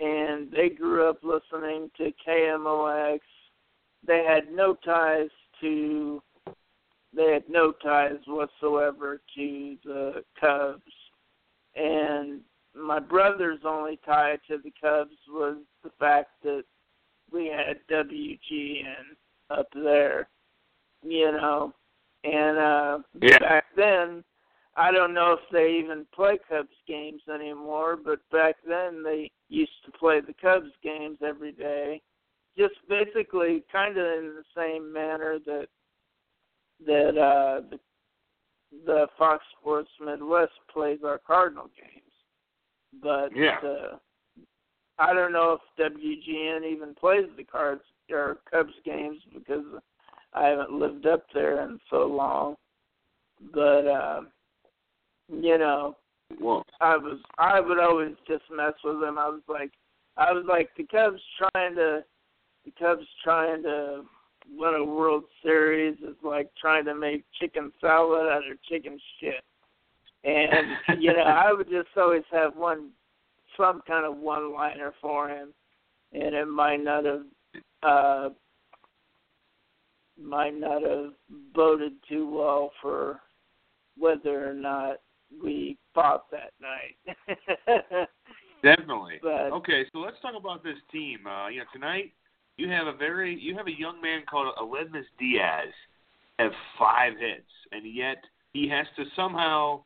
and 0.00 0.50
they 0.50 0.70
grew 0.70 1.08
up 1.08 1.18
listening 1.22 1.90
to 1.98 2.10
KMOX. 2.26 3.20
They 4.06 4.24
had 4.26 4.52
no 4.52 4.74
ties 4.84 5.28
to, 5.60 6.22
they 7.14 7.32
had 7.32 7.44
no 7.48 7.72
ties 7.72 8.18
whatsoever 8.26 9.20
to 9.36 9.76
the 9.84 10.24
Cubs, 10.40 10.82
and 11.76 12.40
my 12.74 12.98
brother's 12.98 13.60
only 13.64 13.98
tie 14.06 14.38
to 14.48 14.58
the 14.58 14.72
Cubs 14.80 15.16
was 15.28 15.56
the 15.84 15.90
fact 15.98 16.30
that 16.44 16.62
we 17.32 17.46
had 17.46 17.78
WGN 17.90 19.16
up 19.50 19.68
there, 19.74 20.28
you 21.02 21.32
know, 21.32 21.74
and 22.24 22.58
uh 22.58 22.98
Yeah. 23.20 23.38
back 23.38 23.64
then 23.76 24.24
I 24.76 24.92
don't 24.92 25.14
know 25.14 25.32
if 25.32 25.40
they 25.52 25.78
even 25.82 26.06
play 26.14 26.38
Cubs 26.48 26.68
games 26.86 27.22
anymore, 27.32 27.96
but 28.02 28.20
back 28.30 28.56
then 28.66 29.02
they 29.02 29.30
used 29.48 29.72
to 29.84 29.92
play 29.92 30.20
the 30.20 30.34
Cubs 30.40 30.70
games 30.82 31.18
every 31.26 31.52
day. 31.52 32.00
Just 32.56 32.74
basically 32.88 33.64
kind 33.70 33.96
of 33.96 34.04
in 34.04 34.34
the 34.36 34.44
same 34.56 34.92
manner 34.92 35.38
that 35.46 35.66
that 36.86 37.18
uh 37.18 37.60
the 37.70 37.78
the 38.86 39.06
Fox 39.18 39.44
Sports 39.60 39.90
Midwest 40.04 40.52
plays 40.72 41.00
our 41.04 41.18
Cardinal 41.18 41.70
games. 41.76 42.12
But 43.02 43.34
Yeah. 43.36 43.58
uh 43.58 43.96
I 44.98 45.14
don't 45.14 45.32
know 45.32 45.58
if 45.78 45.92
WGN 45.92 46.64
even 46.70 46.94
plays 46.94 47.26
the 47.36 47.44
Cards 47.44 47.82
or 48.10 48.38
Cubs 48.50 48.74
games 48.84 49.18
because 49.32 49.64
I 50.34 50.46
haven't 50.46 50.72
lived 50.72 51.06
up 51.06 51.24
there 51.32 51.62
in 51.62 51.80
so 51.90 52.06
long. 52.06 52.56
But 53.52 53.86
uh 53.86 54.20
you 55.30 55.58
know, 55.58 55.96
Well, 56.40 56.64
I 56.80 56.96
was 56.96 57.18
I 57.38 57.60
would 57.60 57.78
always 57.78 58.14
just 58.26 58.44
mess 58.54 58.74
with 58.84 59.00
them. 59.00 59.18
I 59.18 59.28
was 59.28 59.42
like 59.48 59.72
I 60.16 60.32
was 60.32 60.44
like 60.48 60.70
the 60.76 60.84
Cubs 60.84 61.20
trying 61.38 61.74
to 61.76 62.04
the 62.64 62.72
Cubs 62.78 63.06
trying 63.22 63.62
to 63.62 64.02
win 64.50 64.74
a 64.74 64.84
World 64.84 65.24
Series 65.42 65.96
is 65.98 66.16
like 66.22 66.50
trying 66.60 66.84
to 66.86 66.94
make 66.94 67.24
chicken 67.40 67.72
salad 67.80 68.26
out 68.28 68.50
of 68.50 68.62
chicken 68.68 68.98
shit. 69.20 69.42
And 70.24 71.00
you 71.02 71.12
know, 71.12 71.22
I 71.22 71.52
would 71.52 71.68
just 71.70 71.88
always 71.96 72.24
have 72.32 72.56
one 72.56 72.90
some 73.56 73.82
kind 73.86 74.06
of 74.06 74.16
one 74.16 74.52
liner 74.52 74.92
for 75.00 75.28
him 75.28 75.52
and 76.12 76.34
it 76.34 76.46
might 76.46 76.82
not 76.82 77.04
have 77.04 77.22
uh 77.82 78.28
might 80.20 80.58
not 80.58 80.82
have 80.82 81.12
boded 81.54 81.92
too 82.08 82.28
well 82.28 82.72
for 82.82 83.20
whether 83.96 84.48
or 84.48 84.54
not 84.54 84.96
we 85.42 85.76
fought 85.94 86.30
that 86.30 86.52
night. 86.60 87.16
definitely. 88.62 89.18
but 89.22 89.52
Okay, 89.52 89.84
so 89.92 89.98
let's 89.98 90.16
talk 90.22 90.34
about 90.38 90.62
this 90.62 90.78
team. 90.92 91.26
Uh, 91.26 91.48
you 91.48 91.58
know, 91.58 91.64
tonight 91.72 92.12
you 92.56 92.68
have 92.68 92.86
a 92.86 92.96
very 92.96 93.38
you 93.40 93.56
have 93.56 93.66
a 93.66 93.78
young 93.78 94.00
man 94.00 94.22
called 94.28 94.54
Aledmys 94.60 95.04
Diaz 95.18 95.72
have 96.38 96.52
five 96.78 97.12
hits, 97.18 97.50
and 97.72 97.82
yet 97.94 98.18
he 98.52 98.68
has 98.68 98.86
to 98.96 99.04
somehow 99.14 99.82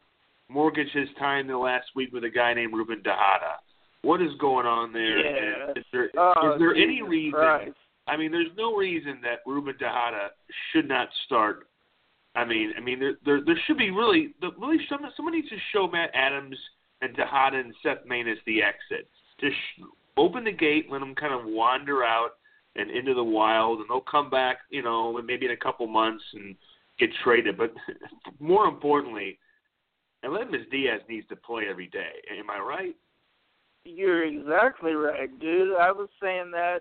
mortgage 0.49 0.91
his 0.93 1.09
time 1.19 1.47
the 1.47 1.57
last 1.57 1.87
week 1.97 2.13
with 2.13 2.25
a 2.25 2.31
guy 2.31 2.55
named 2.55 2.73
Ruben 2.73 3.03
Tejada. 3.03 3.59
What 4.03 4.21
is 4.21 4.31
going 4.39 4.67
on 4.67 4.93
there? 4.93 5.19
Yeah. 5.19 5.73
Is 5.77 5.85
there, 5.93 6.11
oh, 6.17 6.53
is 6.55 6.59
there 6.59 6.75
any 6.75 7.03
reason? 7.03 7.33
Christ. 7.33 7.73
I 8.07 8.17
mean, 8.19 8.31
there's 8.31 8.53
no 8.57 8.77
reason 8.77 9.19
that 9.23 9.39
Ruben 9.47 9.75
Tejada 9.79 10.31
should 10.73 10.87
not 10.87 11.09
start. 11.25 11.67
I 12.35 12.45
mean, 12.45 12.73
I 12.77 12.81
mean, 12.81 12.99
there 12.99 13.15
there, 13.25 13.41
there 13.45 13.59
should 13.67 13.79
be 13.79 13.91
really, 13.91 14.35
really 14.59 14.79
some, 14.89 15.01
somebody 15.17 15.39
needs 15.39 15.51
to 15.51 15.57
show 15.73 15.87
Matt 15.87 16.11
Adams 16.15 16.57
and 17.01 17.15
Tejada 17.15 17.59
and 17.59 17.75
Seth 17.83 18.07
Maness 18.11 18.37
the 18.47 18.63
exit. 18.63 19.09
Just 19.41 19.55
sh- 19.55 19.83
open 20.17 20.45
the 20.45 20.53
gate, 20.53 20.87
let 20.91 21.01
them 21.01 21.15
kind 21.15 21.35
of 21.35 21.45
wander 21.45 22.03
out 22.03 22.31
and 22.77 22.91
into 22.91 23.15
the 23.15 23.25
wild, 23.25 23.81
and 23.81 23.89
they'll 23.89 24.01
come 24.01 24.31
back, 24.31 24.59
you 24.71 24.83
know, 24.83 25.21
maybe 25.23 25.47
in 25.47 25.53
a 25.53 25.57
couple 25.57 25.87
months 25.87 26.25
and 26.35 26.57
get 26.99 27.11
traded. 27.23 27.57
But 27.57 27.73
more 28.41 28.67
importantly, 28.67 29.39
Aledmys 30.25 30.69
Diaz 30.71 31.01
needs 31.09 31.29
to 31.29 31.37
play 31.37 31.65
every 31.69 31.87
day. 31.89 32.13
Am 32.37 32.51
I 32.51 32.59
right? 32.59 32.97
You're 33.85 34.25
exactly 34.25 34.93
right, 34.93 35.29
dude. 35.39 35.77
I 35.77 35.93
was 35.93 36.09
saying 36.21 36.51
that, 36.53 36.81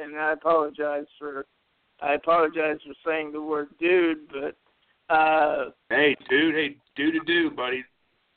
and 0.00 0.16
I 0.16 0.32
apologize 0.32 1.06
for, 1.18 1.46
I 2.00 2.14
apologize 2.14 2.78
for 2.86 2.94
saying 3.04 3.32
the 3.32 3.42
word 3.42 3.68
dude, 3.80 4.28
but 4.28 4.56
uh 5.10 5.66
Hey, 5.90 6.16
dude. 6.28 6.54
Hey, 6.54 6.76
do 6.96 7.12
to 7.12 7.20
do, 7.26 7.50
buddy. 7.50 7.84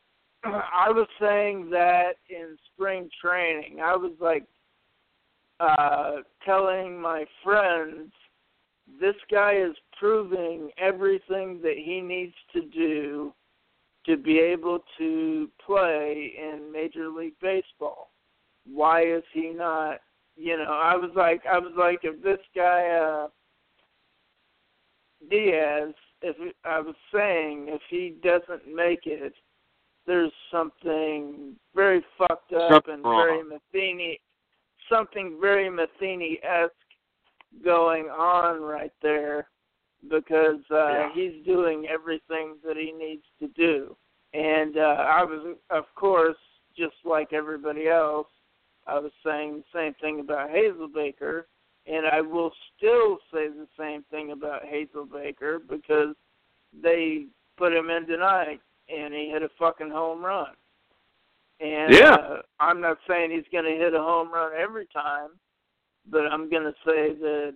I 0.44 0.90
was 0.90 1.08
saying 1.20 1.70
that 1.72 2.14
in 2.30 2.58
spring 2.74 3.10
training. 3.22 3.80
I 3.82 3.96
was 3.96 4.14
like 4.20 4.46
uh 5.60 6.18
telling 6.46 7.02
my 7.02 7.26
friends 7.44 8.12
this 9.02 9.16
guy 9.30 9.56
is 9.56 9.76
proving 10.00 10.70
everything 10.78 11.60
that 11.62 11.78
he 11.78 12.00
needs 12.00 12.36
to 12.54 12.62
do 12.62 13.34
to 14.06 14.16
be 14.16 14.40
able 14.40 14.80
to 14.98 15.50
play 15.66 16.34
in 16.38 16.72
Major 16.72 17.10
League 17.10 17.36
Baseball. 17.42 18.12
Why 18.66 19.02
is 19.04 19.24
he 19.34 19.50
not 19.50 20.00
you 20.38 20.56
know, 20.56 20.66
I 20.66 20.96
was 20.96 21.12
like 21.16 21.42
I 21.52 21.58
was 21.58 21.74
like 21.78 22.00
if 22.04 22.22
this 22.24 22.40
guy 22.56 22.88
uh 22.90 23.28
Diaz 25.30 25.94
if 26.22 26.36
I 26.66 26.80
was 26.80 26.96
saying 27.14 27.68
if 27.70 27.82
he 27.90 28.16
doesn't 28.24 28.74
make 28.74 29.06
it 29.06 29.34
there's 30.06 30.32
something 30.52 31.54
very 31.76 32.02
fucked 32.18 32.54
up 32.54 32.72
Something 32.86 32.94
and 32.96 33.04
wrong. 33.04 33.26
very 33.26 33.44
Matheny 33.44 34.20
something 34.90 35.38
very 35.42 35.70
Matheny 35.70 36.40
esque 36.44 36.72
going 37.64 38.06
on 38.06 38.62
right 38.62 38.94
there 39.02 39.48
because 40.10 40.62
uh 40.72 40.90
Yeah. 40.90 41.10
he's 41.14 41.46
doing 41.46 41.88
everything 41.88 42.56
that 42.66 42.78
he 42.78 42.92
needs 42.92 43.24
to 43.40 43.48
do. 43.50 43.96
And 44.34 44.78
uh 44.78 45.06
I 45.08 45.24
was 45.24 45.56
of 45.70 45.84
course 45.96 46.38
just 46.78 46.96
like 47.04 47.34
everybody 47.34 47.88
else, 47.90 48.28
I 48.86 49.00
was 49.00 49.12
saying 49.26 49.58
the 49.74 49.78
same 49.80 49.94
thing 49.96 50.20
about 50.20 50.50
Hazelbaker 50.52 51.44
and 51.88 52.06
I 52.06 52.22
will 52.22 52.51
still 52.75 53.17
say 53.34 53.48
the 53.48 53.67
same 53.79 54.03
thing 54.12 54.32
about 54.32 54.63
Hazelbaker 54.63 55.60
because 55.67 56.15
they 56.82 57.27
put 57.58 57.74
him 57.74 57.89
in 57.89 58.06
tonight 58.06 58.60
and 58.89 59.13
he 59.13 59.29
hit 59.29 59.41
a 59.41 59.50
fucking 59.58 59.89
home 59.89 60.24
run. 60.24 60.53
And 61.60 61.94
Yeah. 61.94 62.13
uh, 62.15 62.41
I'm 62.60 62.82
not 62.82 62.98
saying 63.08 63.32
he's 63.32 63.48
going 63.51 63.65
to 63.65 63.72
hit 63.84 63.94
a 63.94 64.01
home 64.01 64.32
run 64.32 64.51
every 64.53 64.86
time, 64.88 65.29
but 66.10 66.27
I'm 66.27 66.50
gonna 66.50 66.74
say 66.86 67.13
that 67.15 67.56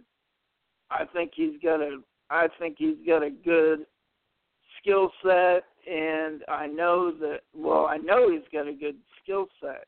I 0.90 1.06
think 1.06 1.32
he's 1.36 1.60
got 1.62 1.82
a 1.82 2.02
I 2.30 2.48
think 2.60 2.76
he's 2.78 2.98
got 3.06 3.24
a 3.24 3.30
good 3.30 3.86
skill 4.80 5.12
set, 5.24 5.64
and 5.90 6.44
I 6.48 6.68
know 6.68 7.12
that 7.12 7.42
well 7.54 7.86
I 7.86 7.98
know 7.98 8.30
he's 8.32 8.48
got 8.52 8.68
a 8.68 8.74
good 8.74 8.98
skill 9.22 9.48
set, 9.62 9.86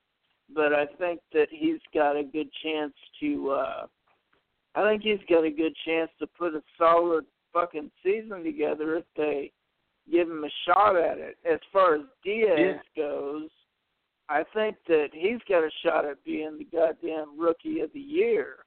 but 0.53 0.73
I 0.73 0.85
think 0.85 1.19
that 1.33 1.47
he's 1.50 1.81
got 1.93 2.15
a 2.15 2.23
good 2.23 2.50
chance 2.63 2.93
to. 3.19 3.51
uh 3.51 3.88
I 4.75 4.89
think 4.89 5.03
he's 5.03 5.20
got 5.30 5.44
a 5.44 5.51
good 5.51 5.74
chance 5.86 6.10
to 6.20 6.27
put 6.27 6.56
a 6.56 6.63
solid 6.77 7.25
fucking 7.53 7.92
season 8.03 8.44
together 8.44 8.96
if 8.96 9.06
they 9.15 9.51
give 10.12 10.30
him 10.30 10.44
a 10.44 10.50
shot 10.65 10.96
at 10.96 11.18
it. 11.20 11.38
As 11.46 11.60
far 11.72 11.96
as 11.96 12.01
Diaz 12.24 12.58
Yeah. 12.58 12.80
goes, 12.96 13.50
I 14.30 14.44
think 14.53 14.77
that 14.88 15.10
he's 15.13 15.39
got 15.48 15.63
a 15.63 15.70
shot 15.84 16.06
at 16.06 16.24
being 16.24 16.58
the 16.58 16.63
goddamn 16.65 17.38
rookie 17.38 17.82
of 17.82 17.92
the 17.94 18.00
year. 18.00 18.65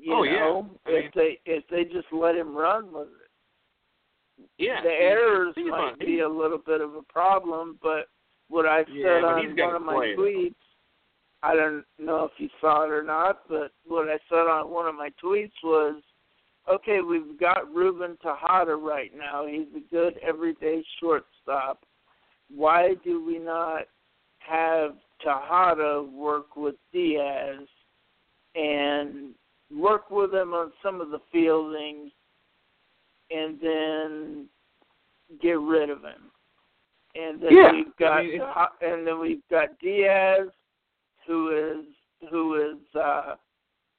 You 0.00 0.14
Oh, 0.14 0.22
yeah. 0.24 0.38
know, 0.40 0.70
I 0.86 0.90
if 0.90 1.02
mean- 1.04 1.10
they 1.14 1.40
if 1.44 1.66
they 1.68 1.84
just 1.84 2.12
let 2.12 2.34
him 2.36 2.54
run 2.56 2.92
with 2.92 3.08
it. 3.08 4.46
Yeah. 4.58 4.80
The 4.82 4.92
errors 4.92 5.54
might 5.56 5.98
be 5.98 6.20
a 6.20 6.28
little 6.28 6.58
bit 6.58 6.80
of 6.80 6.94
a 6.94 7.02
problem, 7.02 7.78
but 7.82 8.08
what 8.48 8.66
I 8.66 8.84
said 8.84 8.94
Yeah, 8.94 9.40
he's 9.40 9.50
on 9.50 9.66
one 9.66 9.74
of 9.76 9.82
my 9.82 9.94
tweets, 10.16 10.54
I 11.42 11.54
don't 11.54 11.84
know 11.98 12.24
if 12.24 12.32
you 12.38 12.48
saw 12.60 12.84
it 12.84 12.90
or 12.90 13.02
not, 13.02 13.42
but 13.48 13.70
what 13.86 14.08
I 14.08 14.18
said 14.28 14.48
on 14.48 14.70
one 14.70 14.86
of 14.86 14.94
my 14.94 15.10
tweets 15.22 15.52
was, 15.62 16.02
okay, 16.72 17.00
we've 17.00 17.38
got 17.38 17.72
Ruben 17.72 18.18
Tejada 18.22 18.74
right 18.74 19.12
now. 19.16 19.46
He's 19.46 19.68
a 19.76 19.94
good 19.94 20.18
everyday 20.18 20.84
shortstop. 20.98 21.84
Why 22.54 22.94
do 23.04 23.24
we 23.24 23.38
not 23.38 23.82
have 24.40 24.96
Tejada 25.22 26.02
work 26.02 26.56
with 26.56 26.74
Diaz 26.92 27.66
and 28.54 29.34
work 29.74 30.10
with 30.10 30.34
him 30.34 30.54
on 30.54 30.72
some 30.82 31.00
of 31.00 31.10
the 31.10 31.20
fielding 31.30 32.10
and 33.30 33.60
then 33.62 34.46
get 35.40 35.60
rid 35.60 35.90
of 35.90 36.02
him? 36.02 36.32
And 37.14 37.40
then 37.40 37.50
Yeah, 37.52 37.72
we've 37.72 37.96
got 37.96 38.12
I 38.12 38.22
mean, 38.22 38.40
and 38.80 39.06
then 39.06 39.20
we've 39.20 39.42
got 39.50 39.78
Diaz 39.80 40.48
who 41.28 41.50
is 41.50 41.84
who 42.30 42.54
is 42.56 43.00
uh 43.00 43.36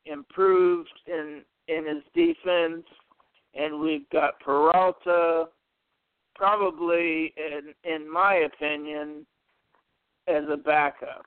improved 0.05 0.89
in 1.07 1.43
in 1.69 1.85
his 1.85 2.03
defense 2.13 2.83
and 3.53 3.79
we've 3.79 4.09
got 4.09 4.39
Peralta 4.41 5.45
probably 6.35 7.33
in 7.37 7.73
in 7.83 8.11
my 8.11 8.47
opinion 8.53 9.25
as 10.27 10.43
a 10.51 10.57
backup 10.57 11.25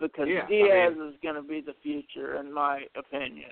because 0.00 0.26
Yeah, 0.28 0.44
I 0.44 0.48
Diaz 0.48 0.94
is 0.94 1.14
going 1.22 1.36
to 1.36 1.42
be 1.42 1.60
the 1.60 1.74
future 1.82 2.36
in 2.36 2.52
my 2.52 2.82
opinion. 2.96 3.50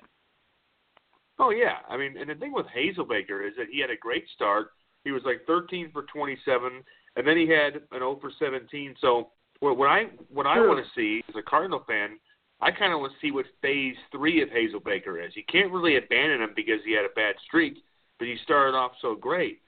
Oh 1.39 1.49
yeah, 1.49 1.77
I 1.89 1.97
mean, 1.97 2.17
and 2.17 2.29
the 2.29 2.35
thing 2.35 2.53
with 2.53 2.67
Hazelbaker 2.67 3.47
is 3.47 3.55
that 3.57 3.67
he 3.71 3.79
had 3.79 3.89
a 3.89 3.97
great 3.97 4.25
start. 4.35 4.67
He 5.03 5.11
was 5.11 5.23
like 5.25 5.41
13 5.47 5.89
for 5.91 6.03
27, 6.13 6.83
and 7.15 7.27
then 7.27 7.37
he 7.37 7.47
had 7.47 7.75
an 7.75 7.99
0 7.99 8.19
for 8.21 8.31
17. 8.37 8.95
So 9.01 9.29
what, 9.59 9.77
what 9.77 9.87
I 9.87 10.05
what 10.31 10.45
I 10.45 10.59
want 10.59 10.83
to 10.83 10.91
see 10.99 11.23
as 11.29 11.35
a 11.35 11.41
Cardinal 11.41 11.83
fan, 11.87 12.19
I 12.61 12.71
kind 12.71 12.93
of 12.93 12.99
want 12.99 13.13
to 13.13 13.19
see 13.25 13.31
what 13.31 13.45
phase 13.61 13.95
three 14.11 14.41
of 14.41 14.49
Hazelbaker 14.49 15.25
is. 15.25 15.35
You 15.35 15.43
can't 15.51 15.71
really 15.71 15.97
abandon 15.97 16.41
him 16.41 16.51
because 16.55 16.79
he 16.85 16.93
had 16.93 17.05
a 17.05 17.13
bad 17.15 17.35
streak, 17.45 17.83
but 18.19 18.27
he 18.27 18.37
started 18.43 18.75
off 18.75 18.91
so 19.01 19.15
great. 19.15 19.59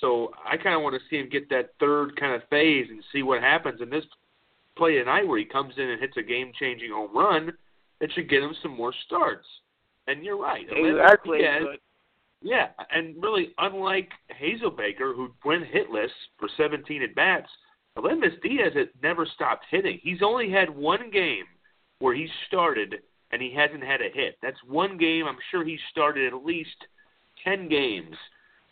So 0.00 0.32
I 0.44 0.56
kind 0.56 0.74
of 0.74 0.82
want 0.82 0.94
to 0.94 1.00
see 1.08 1.16
him 1.16 1.28
get 1.30 1.48
that 1.50 1.70
third 1.78 2.18
kind 2.18 2.34
of 2.34 2.48
phase 2.48 2.86
and 2.90 3.02
see 3.12 3.22
what 3.22 3.40
happens 3.40 3.80
in 3.80 3.90
this 3.90 4.04
play 4.76 4.94
tonight 4.94 5.26
where 5.26 5.38
he 5.38 5.44
comes 5.44 5.74
in 5.76 5.88
and 5.88 6.00
hits 6.00 6.16
a 6.16 6.22
game-changing 6.22 6.90
home 6.90 7.16
run. 7.16 7.52
It 8.00 8.10
should 8.14 8.28
get 8.28 8.42
him 8.42 8.54
some 8.60 8.76
more 8.76 8.92
starts. 9.06 9.46
And 10.08 10.24
you're 10.24 10.40
right. 10.40 10.66
Exactly. 10.68 11.38
Diaz- 11.38 11.78
yeah, 12.42 12.68
and 12.90 13.16
really, 13.22 13.54
unlike 13.56 14.10
Hazelbaker, 14.38 15.14
who 15.14 15.30
went 15.46 15.64
hitless 15.64 16.10
for 16.38 16.48
17 16.58 17.02
at 17.02 17.14
bats, 17.14 17.48
Aledmys 17.96 18.40
Diaz 18.42 18.72
had 18.74 18.88
never 19.02 19.26
stopped 19.34 19.66
hitting. 19.70 20.00
He's 20.02 20.22
only 20.22 20.50
had 20.50 20.68
one 20.68 21.10
game 21.10 21.44
where 22.00 22.14
he 22.14 22.28
started 22.48 22.96
and 23.32 23.40
he 23.42 23.52
hasn't 23.52 23.82
had 23.82 24.00
a 24.00 24.08
hit. 24.12 24.36
That's 24.42 24.56
one 24.66 24.96
game. 24.96 25.26
I'm 25.26 25.38
sure 25.50 25.64
he 25.64 25.78
started 25.90 26.32
at 26.32 26.44
least 26.44 26.76
10 27.44 27.68
games, 27.68 28.16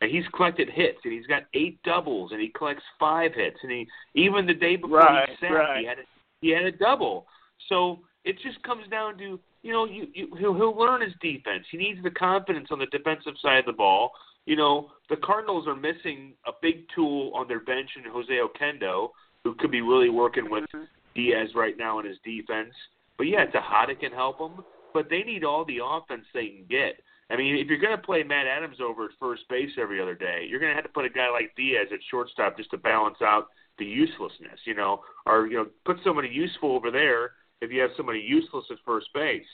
and 0.00 0.10
he's 0.10 0.24
collected 0.34 0.68
hits, 0.70 0.98
and 1.04 1.12
he's 1.12 1.26
got 1.26 1.44
eight 1.54 1.82
doubles, 1.82 2.32
and 2.32 2.40
he 2.40 2.48
collects 2.48 2.82
five 2.98 3.32
hits, 3.34 3.56
and 3.62 3.72
he 3.72 3.86
even 4.14 4.46
the 4.46 4.54
day 4.54 4.76
before 4.76 4.98
Right, 4.98 5.28
he 5.28 5.46
sat, 5.46 5.52
right. 5.52 5.80
he 5.80 5.86
had 5.86 5.98
a, 5.98 6.02
he 6.40 6.50
had 6.50 6.62
a 6.62 6.72
double. 6.72 7.26
So 7.68 8.00
it 8.24 8.36
just 8.42 8.62
comes 8.62 8.86
down 8.88 9.18
to 9.18 9.38
you 9.62 9.72
know 9.72 9.84
you, 9.84 10.06
you 10.14 10.28
he'll 10.38 10.54
he'll 10.54 10.76
learn 10.76 11.00
his 11.02 11.12
defense. 11.20 11.64
He 11.70 11.78
needs 11.78 12.02
the 12.02 12.10
confidence 12.10 12.68
on 12.70 12.78
the 12.78 12.86
defensive 12.86 13.34
side 13.42 13.60
of 13.60 13.66
the 13.66 13.72
ball. 13.72 14.12
You 14.46 14.56
know 14.56 14.90
the 15.08 15.16
Cardinals 15.16 15.66
are 15.66 15.76
missing 15.76 16.32
a 16.46 16.52
big 16.60 16.84
tool 16.94 17.32
on 17.34 17.48
their 17.48 17.60
bench 17.60 17.90
in 17.96 18.10
Jose 18.10 18.32
Oquendo, 18.32 19.10
who 19.44 19.54
could 19.54 19.70
be 19.70 19.80
really 19.80 20.08
working 20.08 20.50
with 20.50 20.64
mm-hmm. 20.64 20.84
Diaz 21.14 21.50
right 21.54 21.76
now 21.76 21.98
in 22.00 22.06
his 22.06 22.16
defense. 22.24 22.72
But 23.18 23.24
yeah, 23.24 23.44
Tejada 23.46 23.94
can 23.94 24.12
help 24.12 24.38
them, 24.38 24.64
but 24.94 25.08
they 25.10 25.22
need 25.22 25.44
all 25.44 25.64
the 25.64 25.78
offense 25.84 26.24
they 26.32 26.48
can 26.48 26.64
get. 26.68 27.00
I 27.30 27.36
mean, 27.36 27.56
if 27.56 27.68
you're 27.68 27.78
going 27.78 27.96
to 27.96 28.02
play 28.02 28.22
Matt 28.22 28.46
Adams 28.46 28.76
over 28.82 29.06
at 29.06 29.10
first 29.18 29.48
base 29.48 29.70
every 29.80 30.02
other 30.02 30.14
day, 30.14 30.44
you're 30.48 30.60
going 30.60 30.70
to 30.70 30.74
have 30.74 30.84
to 30.84 30.90
put 30.90 31.04
a 31.04 31.10
guy 31.10 31.30
like 31.30 31.54
Diaz 31.56 31.88
at 31.92 32.00
shortstop 32.10 32.56
just 32.56 32.70
to 32.70 32.76
balance 32.76 33.18
out 33.22 33.46
the 33.78 33.86
uselessness, 33.86 34.60
you 34.64 34.74
know, 34.74 35.00
or 35.24 35.46
you 35.46 35.56
know, 35.56 35.66
put 35.84 35.96
somebody 36.04 36.28
useful 36.28 36.72
over 36.72 36.90
there 36.90 37.32
if 37.62 37.70
you 37.70 37.80
have 37.80 37.90
somebody 37.96 38.20
useless 38.20 38.66
at 38.70 38.76
first 38.84 39.06
base. 39.14 39.46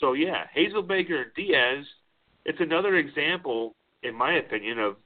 So 0.00 0.14
yeah, 0.14 0.44
Hazelbaker 0.56 1.22
and 1.22 1.32
Diaz, 1.36 1.84
it's 2.46 2.60
another 2.60 2.96
example, 2.96 3.74
in 4.02 4.14
my 4.14 4.34
opinion, 4.34 4.78
of 4.78 4.96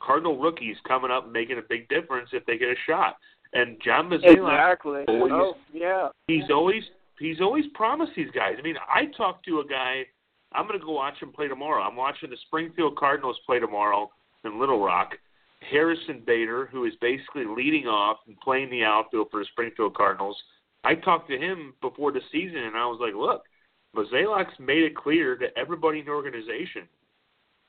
Cardinal 0.00 0.38
rookies 0.38 0.76
coming 0.86 1.10
up 1.10 1.24
and 1.24 1.32
making 1.32 1.58
a 1.58 1.62
big 1.62 1.88
difference 1.88 2.28
if 2.32 2.44
they 2.46 2.58
get 2.58 2.68
a 2.68 2.74
shot. 2.86 3.16
And 3.54 3.80
John 3.82 4.10
Mozeliak, 4.10 4.32
exactly. 4.36 5.04
always- 5.08 5.32
Oh, 5.32 5.56
yeah. 5.72 6.08
he's 6.26 6.50
always 6.50 6.82
he's 7.18 7.40
always 7.40 7.64
promised 7.74 8.12
these 8.16 8.30
guys. 8.32 8.56
I 8.58 8.62
mean, 8.62 8.76
I 8.92 9.06
talked 9.16 9.44
to 9.46 9.60
a 9.60 9.64
guy. 9.66 10.04
I'm 10.52 10.66
going 10.66 10.78
to 10.78 10.84
go 10.84 10.92
watch 10.92 11.20
him 11.22 11.32
play 11.32 11.46
tomorrow. 11.48 11.82
I'm 11.82 11.96
watching 11.96 12.28
the 12.30 12.36
Springfield 12.46 12.96
Cardinals 12.96 13.38
play 13.46 13.60
tomorrow 13.60 14.10
in 14.44 14.58
Little 14.58 14.84
Rock. 14.84 15.16
Harrison 15.70 16.22
Bader, 16.26 16.66
who 16.66 16.84
is 16.84 16.92
basically 17.00 17.44
leading 17.46 17.86
off 17.86 18.18
and 18.26 18.38
playing 18.40 18.68
the 18.70 18.84
outfield 18.84 19.28
for 19.30 19.40
the 19.40 19.46
Springfield 19.46 19.94
Cardinals. 19.94 20.36
I 20.84 20.94
talked 20.96 21.30
to 21.30 21.38
him 21.38 21.72
before 21.80 22.12
the 22.12 22.20
season, 22.30 22.58
and 22.58 22.76
I 22.76 22.84
was 22.86 22.98
like, 23.00 23.14
"Look, 23.14 23.44
Mozeliak's 23.96 24.58
made 24.58 24.82
it 24.82 24.94
clear 24.96 25.36
to 25.36 25.56
everybody 25.56 26.00
in 26.00 26.04
the 26.06 26.10
organization, 26.10 26.86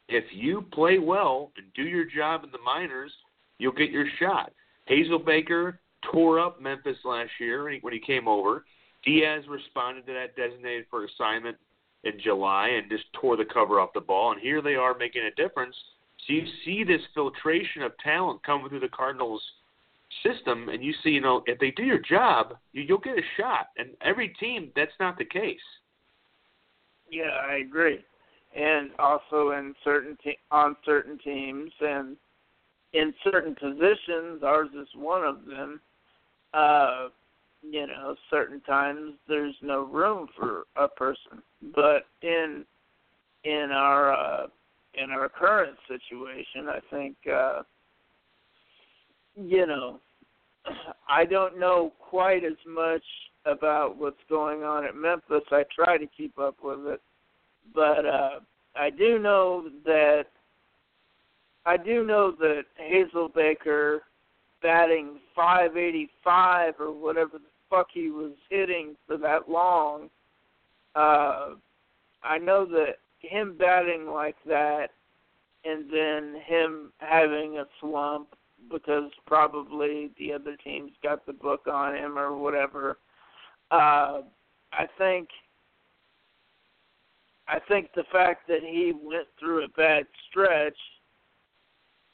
if 0.07 0.25
you 0.31 0.65
play 0.71 0.99
well 0.99 1.51
and 1.57 1.65
do 1.73 1.83
your 1.83 2.05
job 2.05 2.43
in 2.43 2.51
the 2.51 2.59
minors, 2.59 3.11
you'll 3.57 3.73
get 3.73 3.89
your 3.89 4.07
shot." 4.19 4.51
Hazelbaker 4.89 5.77
tore 6.11 6.39
up 6.39 6.61
Memphis 6.61 6.97
last 7.03 7.31
year 7.39 7.63
when 7.81 7.93
he, 7.93 7.99
came 7.99 8.27
over. 8.27 8.65
Diaz 9.03 9.43
responded 9.47 10.05
to 10.07 10.13
that 10.13 10.35
designated 10.35 10.85
for 10.89 11.05
assignment 11.05 11.57
in 12.03 12.19
July 12.19 12.69
and 12.69 12.89
just 12.89 13.05
tore 13.13 13.35
the 13.35 13.45
cover 13.45 13.79
off 13.79 13.89
the 13.93 14.01
ball. 14.01 14.31
And 14.31 14.41
here 14.41 14.61
they 14.61 14.75
are 14.75 14.95
making 14.97 15.23
a 15.23 15.31
difference. 15.31 15.75
So 16.25 16.33
you 16.33 16.45
see 16.63 16.83
this 16.83 17.01
filtration 17.13 17.81
of 17.81 17.97
talent 18.03 18.43
coming 18.43 18.69
through 18.69 18.79
the 18.79 18.89
Cardinals 18.89 19.41
system, 20.23 20.69
and 20.69 20.83
you 20.83 20.93
see, 21.03 21.09
you 21.09 21.21
know, 21.21 21.43
if 21.45 21.59
they 21.59 21.71
do 21.71 21.83
your 21.83 21.99
job, 21.99 22.55
you, 22.73 22.83
you'll 22.83 22.99
get 22.99 23.17
a 23.17 23.23
shot. 23.37 23.69
And 23.77 23.89
every 24.01 24.29
team, 24.39 24.71
that's 24.75 24.91
not 24.99 25.17
the 25.17 25.25
case. 25.25 25.59
Yeah, 27.11 27.31
I 27.47 27.57
agree. 27.57 27.99
And 28.55 28.91
also 28.99 29.51
in 29.51 29.73
certain 29.83 30.17
te- 30.23 30.37
on 30.49 30.77
certain 30.85 31.19
teams 31.19 31.71
and 31.81 32.15
in 32.93 33.13
certain 33.23 33.53
positions, 33.55 34.43
ours 34.43 34.69
is 34.79 34.87
one 34.95 35.23
of 35.23 35.45
them. 35.45 35.81
Uh, 36.53 37.09
you 37.61 37.85
know, 37.87 38.15
certain 38.29 38.61
times 38.61 39.13
there's 39.27 39.55
no 39.61 39.85
room 39.85 40.27
for 40.37 40.63
a 40.77 40.87
person, 40.87 41.41
but 41.75 42.05
in 42.21 42.63
in 43.43 43.69
our 43.71 44.13
uh, 44.13 44.47
in 44.93 45.09
our 45.09 45.29
current 45.29 45.75
situation, 45.87 46.69
I 46.69 46.79
think 46.89 47.15
uh, 47.31 47.63
you 49.35 49.65
know 49.65 49.99
I 51.07 51.25
don't 51.25 51.59
know 51.59 51.93
quite 51.99 52.43
as 52.43 52.57
much 52.67 53.03
about 53.45 53.97
what's 53.97 54.17
going 54.29 54.63
on 54.63 54.85
at 54.85 54.95
Memphis. 54.95 55.43
I 55.51 55.63
try 55.75 55.97
to 55.97 56.07
keep 56.17 56.37
up 56.39 56.57
with 56.63 56.79
it, 56.87 57.01
but 57.73 58.05
uh, 58.05 58.39
I 58.75 58.89
do 58.89 59.19
know 59.19 59.69
that 59.85 60.25
I 61.65 61.77
do 61.77 62.05
know 62.05 62.31
that 62.39 62.65
Hazelbaker 62.79 63.99
batting 64.61 65.19
585 65.35 66.75
or 66.79 66.91
whatever 66.91 67.39
the 67.39 67.45
fuck 67.69 67.87
he 67.91 68.09
was 68.09 68.33
hitting 68.49 68.95
for 69.07 69.17
that 69.17 69.49
long. 69.49 70.09
Uh, 70.95 71.55
I 72.23 72.37
know 72.37 72.65
that 72.65 72.97
him 73.19 73.55
batting 73.57 74.07
like 74.07 74.35
that 74.47 74.89
and 75.63 75.85
then 75.91 76.41
him 76.45 76.91
having 76.97 77.57
a 77.57 77.65
slump 77.79 78.29
because 78.71 79.11
probably 79.25 80.11
the 80.17 80.33
other 80.33 80.55
team's 80.63 80.91
got 81.03 81.25
the 81.25 81.33
book 81.33 81.67
on 81.71 81.95
him 81.95 82.17
or 82.17 82.37
whatever. 82.37 82.97
Uh, 83.71 84.21
I 84.71 84.87
think 84.97 85.29
I 87.47 87.59
think 87.67 87.89
the 87.95 88.05
fact 88.11 88.47
that 88.47 88.61
he 88.61 88.93
went 88.99 89.27
through 89.39 89.65
a 89.65 89.69
bad 89.69 90.05
stretch 90.29 90.77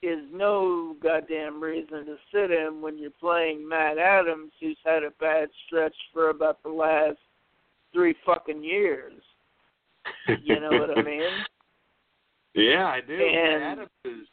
is 0.03 0.19
no 0.33 0.95
goddamn 1.01 1.61
reason 1.61 2.05
to 2.05 2.15
sit 2.33 2.49
him 2.49 2.81
when 2.81 2.97
you're 2.97 3.11
playing 3.11 3.67
Matt 3.67 3.97
Adams, 3.97 4.51
who's 4.59 4.77
had 4.83 5.03
a 5.03 5.11
bad 5.19 5.49
stretch 5.65 5.95
for 6.11 6.29
about 6.29 6.61
the 6.63 6.69
last 6.69 7.17
three 7.93 8.15
fucking 8.25 8.63
years. 8.63 9.13
You 10.43 10.59
know 10.59 10.71
what 10.71 10.97
I 10.97 11.01
mean? 11.05 11.21
Yeah, 12.55 12.87
I 12.87 12.99
do. 13.05 13.13
And, 13.13 13.61
Matt 13.61 13.71
Adams 13.71 13.89
is 14.05 14.27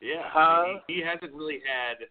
yeah. 0.00 0.22
Huh? 0.24 0.64
He, 0.88 0.94
he 0.94 1.02
hasn't 1.02 1.32
really 1.32 1.60
had 1.64 2.06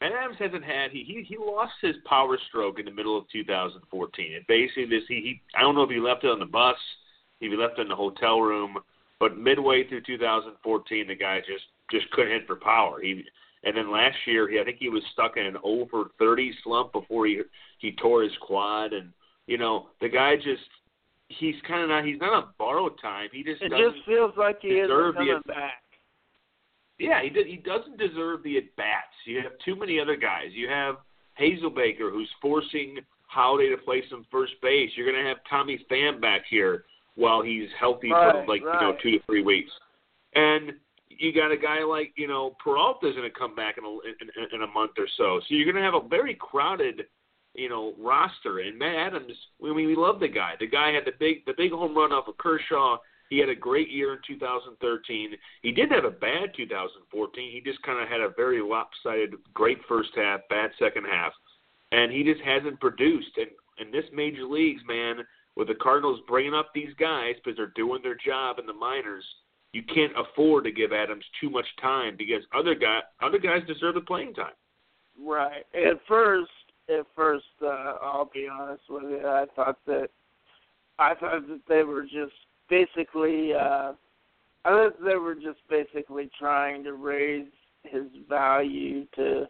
Matt 0.00 0.12
Adams 0.12 0.36
hasn't 0.38 0.64
had 0.64 0.90
he, 0.90 1.02
he 1.02 1.24
he 1.26 1.36
lost 1.36 1.72
his 1.80 1.96
power 2.04 2.38
stroke 2.48 2.78
in 2.78 2.84
the 2.84 2.92
middle 2.92 3.16
of 3.16 3.24
2014. 3.32 4.34
And 4.34 4.46
basically 4.46 4.86
this 4.86 5.02
he, 5.08 5.14
he 5.14 5.42
I 5.56 5.62
don't 5.62 5.74
know 5.74 5.82
if 5.82 5.90
he 5.90 5.98
left 5.98 6.24
it 6.24 6.30
on 6.30 6.38
the 6.38 6.46
bus, 6.46 6.76
if 7.40 7.50
he 7.50 7.56
left 7.56 7.78
in 7.78 7.88
the 7.88 7.96
hotel 7.96 8.40
room, 8.40 8.76
but 9.20 9.36
midway 9.38 9.86
through 9.88 10.02
2014 10.02 11.06
the 11.08 11.14
guy 11.14 11.38
just 11.40 11.64
just 11.90 12.10
couldn't 12.12 12.32
hit 12.32 12.46
for 12.46 12.56
power. 12.56 13.00
He 13.00 13.24
and 13.64 13.76
then 13.76 13.90
last 13.90 14.16
year 14.26 14.48
he 14.48 14.60
I 14.60 14.64
think 14.64 14.78
he 14.78 14.88
was 14.88 15.02
stuck 15.12 15.36
in 15.36 15.46
an 15.46 15.56
over 15.62 16.10
30 16.18 16.52
slump 16.62 16.92
before 16.92 17.26
he 17.26 17.40
he 17.78 17.92
tore 17.92 18.22
his 18.22 18.32
quad 18.40 18.92
and 18.92 19.12
you 19.46 19.58
know 19.58 19.88
the 20.00 20.08
guy 20.08 20.36
just 20.36 20.62
he's 21.28 21.54
kind 21.66 21.82
of 21.82 21.88
not 21.88 22.04
he's 22.04 22.20
not 22.20 22.32
on 22.32 22.48
borrowed 22.58 23.00
time. 23.00 23.28
He 23.32 23.42
just 23.42 23.62
It 23.62 23.70
just 23.70 24.04
feels 24.06 24.32
like 24.36 24.58
he 24.60 24.80
the- 24.80 25.12
coming 25.14 25.40
back. 25.46 25.82
yeah, 26.98 27.22
he 27.22 27.28
did, 27.30 27.46
he 27.46 27.56
doesn't 27.56 27.98
deserve 27.98 28.42
the 28.42 28.58
at 28.58 28.76
bats. 28.76 29.14
You 29.26 29.40
have 29.42 29.52
too 29.64 29.74
many 29.76 29.98
other 29.98 30.16
guys. 30.16 30.48
You 30.52 30.68
have 30.68 30.96
Hazelbaker 31.40 32.10
who's 32.12 32.30
forcing 32.40 32.98
Holliday 33.26 33.70
to 33.70 33.76
play 33.78 34.02
some 34.08 34.24
first 34.30 34.52
base. 34.62 34.90
You're 34.94 35.10
going 35.10 35.20
to 35.22 35.28
have 35.28 35.38
Tommy 35.50 35.84
Pham 35.90 36.20
back 36.20 36.42
here 36.48 36.84
while 37.16 37.42
he's 37.42 37.68
healthy 37.78 38.08
for 38.08 38.16
Right, 38.16 38.48
like 38.48 38.60
you 38.60 38.66
know 38.66 38.96
two 39.02 39.12
to 39.12 39.24
three 39.26 39.42
weeks, 39.42 39.70
and 40.34 40.72
you 41.08 41.32
got 41.32 41.52
a 41.52 41.56
guy 41.56 41.84
like 41.84 42.12
you 42.16 42.28
know 42.28 42.56
Peralta's 42.64 43.14
going 43.14 43.30
to 43.30 43.38
come 43.38 43.54
back 43.54 43.76
in 43.78 43.84
a 43.84 43.88
in, 43.88 44.54
in 44.54 44.62
a 44.62 44.72
month 44.72 44.92
or 44.98 45.06
so. 45.16 45.40
So 45.40 45.54
you're 45.54 45.70
going 45.70 45.82
to 45.82 45.82
have 45.82 45.94
a 45.94 46.08
very 46.08 46.34
crowded 46.34 47.02
you 47.54 47.68
know 47.68 47.94
roster. 47.98 48.60
And 48.60 48.78
Matt 48.78 48.96
Adams, 48.96 49.32
I 49.62 49.72
mean, 49.72 49.86
we 49.86 49.96
love 49.96 50.20
the 50.20 50.28
guy. 50.28 50.54
The 50.58 50.66
guy 50.66 50.92
had 50.92 51.04
the 51.04 51.16
big 51.18 51.44
the 51.46 51.54
big 51.56 51.72
home 51.72 51.96
run 51.96 52.12
off 52.12 52.28
of 52.28 52.36
Kershaw. 52.38 52.98
He 53.30 53.38
had 53.38 53.48
a 53.48 53.54
great 53.54 53.90
year 53.90 54.12
in 54.12 54.18
2013. 54.26 55.30
He 55.62 55.72
did 55.72 55.90
have 55.90 56.04
a 56.04 56.10
bad 56.10 56.50
2014. 56.56 57.50
He 57.50 57.60
just 57.60 57.82
kind 57.82 58.00
of 58.00 58.08
had 58.08 58.20
a 58.20 58.28
very 58.36 58.60
lopsided, 58.60 59.34
great 59.54 59.78
first 59.88 60.10
half, 60.14 60.40
bad 60.50 60.70
second 60.78 61.04
half, 61.04 61.32
and 61.90 62.12
he 62.12 62.22
just 62.22 62.42
hasn't 62.42 62.80
produced. 62.80 63.36
And 63.36 63.48
in 63.78 63.90
this 63.90 64.04
major 64.12 64.44
leagues, 64.44 64.82
man, 64.86 65.16
with 65.56 65.68
the 65.68 65.74
Cardinals 65.74 66.20
bringing 66.26 66.54
up 66.54 66.70
these 66.74 66.94
guys 66.98 67.34
because 67.42 67.56
they're 67.56 67.72
doing 67.76 68.00
their 68.02 68.16
job 68.16 68.58
in 68.58 68.66
the 68.66 68.72
minors, 68.72 69.24
you 69.72 69.82
can't 69.82 70.12
afford 70.16 70.64
to 70.64 70.72
give 70.72 70.92
Adams 70.92 71.24
too 71.40 71.50
much 71.50 71.66
time 71.80 72.16
because 72.16 72.42
other 72.56 72.74
guy 72.74 73.00
other 73.22 73.38
guys 73.38 73.62
deserve 73.66 73.94
the 73.94 74.00
playing 74.00 74.34
time. 74.34 74.52
Right. 75.20 75.64
At 75.74 76.00
first, 76.08 76.50
at 76.88 77.06
first, 77.14 77.44
uh, 77.62 77.94
I'll 78.02 78.30
be 78.32 78.48
honest 78.48 78.82
with 78.88 79.04
you. 79.04 79.26
I 79.26 79.46
thought 79.54 79.78
that 79.86 80.08
I 80.98 81.14
thought 81.14 81.46
that 81.48 81.60
they 81.68 81.82
were 81.82 82.02
just 82.02 82.34
basically. 82.68 83.52
uh 83.54 83.92
I 84.66 84.70
thought 84.70 85.04
they 85.04 85.16
were 85.16 85.34
just 85.34 85.58
basically 85.68 86.30
trying 86.38 86.84
to 86.84 86.94
raise 86.94 87.48
his 87.82 88.04
value 88.28 89.04
to 89.16 89.46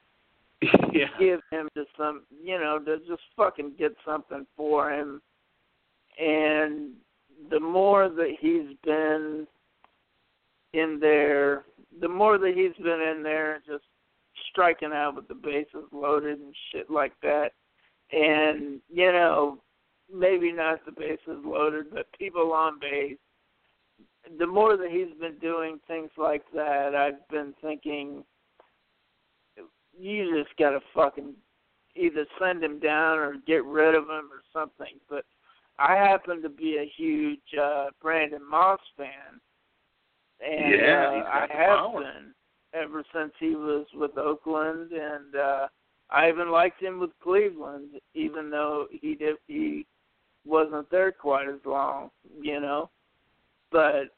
yeah. 0.93 1.07
give 1.21 1.41
him 1.53 1.69
to 1.75 1.85
some, 1.97 2.23
you 2.43 2.59
know, 2.59 2.81
to 2.81 2.99
just 3.07 3.23
fucking 3.37 3.75
get 3.79 3.95
something 4.05 4.45
for 4.57 4.91
him. 4.91 5.23
And 6.19 6.93
the 7.51 7.61
more 7.61 8.09
that 8.09 8.35
he's 8.41 8.77
been 8.85 9.47
in 10.73 10.99
there, 11.01 11.65
the 12.01 12.09
more 12.09 12.39
that 12.39 12.55
he's 12.55 12.85
been 12.85 13.01
in 13.01 13.23
there, 13.23 13.63
just 13.67 13.85
striking 14.51 14.93
out 14.93 15.17
with 15.17 15.29
the 15.29 15.35
bases 15.35 15.89
loaded 15.93 16.39
and 16.39 16.55
shit 16.73 16.91
like 16.91 17.13
that. 17.23 17.51
And 18.13 18.81
you 18.93 19.13
know, 19.13 19.59
maybe 20.13 20.53
not 20.53 20.85
the 20.85 20.93
bases 20.93 21.45
loaded, 21.45 21.87
but 21.93 22.07
people 22.19 22.53
on 22.53 22.79
base. 22.79 23.19
The 24.39 24.47
more 24.47 24.77
that 24.77 24.91
he's 24.91 25.19
been 25.21 25.39
doing 25.39 25.79
things 25.87 26.11
like 26.17 26.45
that, 26.55 26.95
I've 26.95 27.29
been 27.29 27.55
thinking 27.61 28.25
you 29.99 30.43
just 30.43 30.57
gotta 30.59 30.81
fucking 30.95 31.35
either 31.95 32.27
send 32.41 32.63
him 32.63 32.81
down 32.81 33.19
or 33.19 33.37
get 33.47 33.65
rid 33.65 33.95
of 33.95 34.05
him 34.05 34.31
or 34.33 34.43
something. 34.53 34.99
But 35.09 35.25
I 35.79 35.95
happen 35.95 36.43
to 36.43 36.49
be 36.49 36.79
a 36.79 36.93
huge 36.97 37.41
uh 37.61 37.87
Brandon 38.01 38.43
Moss 38.49 38.81
fan. 38.97 39.41
And 40.41 40.75
Yeah, 40.75 41.23
uh, 41.25 41.29
I 41.29 41.47
have 41.51 41.79
power. 41.79 42.01
been 42.01 42.35
ever 42.73 43.05
since 43.15 43.33
he 43.39 43.55
was 43.55 43.87
with 43.95 44.17
Oakland 44.19 44.93
and 44.93 45.37
uh 45.37 45.69
I 46.11 46.29
even 46.29 46.51
liked 46.51 46.83
him 46.83 47.01
with 47.01 47.11
Cleveland 47.23 48.01
even 48.15 48.51
though 48.51 48.87
he 48.91 49.15
did 49.15 49.37
he 49.47 49.87
wasn't 50.47 50.91
there 50.91 51.11
quite 51.13 51.49
as 51.49 51.61
long, 51.65 52.11
you 52.41 52.61
know. 52.61 52.91
But 53.73 54.11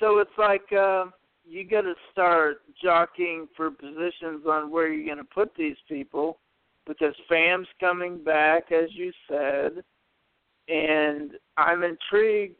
so 0.00 0.18
it's 0.18 0.30
like 0.38 0.72
uh 0.72 1.06
you 1.48 1.64
got 1.64 1.82
to 1.82 1.94
start 2.12 2.60
jockeying 2.82 3.48
for 3.56 3.70
positions 3.70 4.44
on 4.46 4.70
where 4.70 4.92
you're 4.92 5.06
going 5.06 5.16
to 5.16 5.34
put 5.34 5.50
these 5.56 5.76
people 5.88 6.38
because 6.86 7.14
Pham's 7.28 7.66
coming 7.80 8.22
back, 8.22 8.70
as 8.70 8.90
you 8.92 9.12
said, 9.28 9.82
and 10.68 11.32
I'm 11.56 11.82
intrigued 11.82 12.56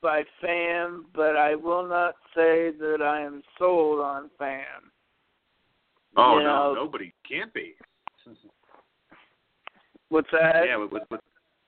by 0.00 0.22
Pham, 0.42 1.02
but 1.14 1.36
I 1.36 1.54
will 1.54 1.86
not 1.88 2.14
say 2.34 2.70
that 2.80 2.98
I 3.02 3.20
am 3.22 3.42
sold 3.58 4.00
on 4.00 4.30
Pham. 4.40 4.90
Oh 6.16 6.38
You 6.38 6.44
no, 6.44 6.72
know- 6.72 6.74
nobody 6.74 7.12
can't 7.28 7.52
be. 7.54 7.74
What's 10.08 10.28
that? 10.32 10.64
Yeah, 10.66 10.76
with 10.76 10.92
with, 10.92 11.02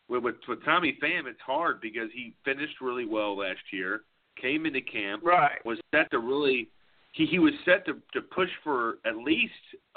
with 0.08 0.22
with 0.22 0.34
with 0.48 0.64
Tommy 0.64 0.98
Pham, 1.02 1.26
it's 1.26 1.40
hard 1.44 1.80
because 1.80 2.10
he 2.14 2.34
finished 2.44 2.80
really 2.80 3.06
well 3.06 3.36
last 3.38 3.60
year, 3.72 4.02
came 4.40 4.66
into 4.66 4.80
camp, 4.82 5.22
Right. 5.24 5.64
was 5.64 5.78
set 5.94 6.10
to 6.10 6.18
really 6.18 6.68
he 7.12 7.24
he 7.26 7.38
was 7.38 7.54
set 7.64 7.86
to 7.86 7.94
to 8.12 8.20
push 8.20 8.50
for 8.62 8.98
at 9.06 9.16
least 9.16 9.52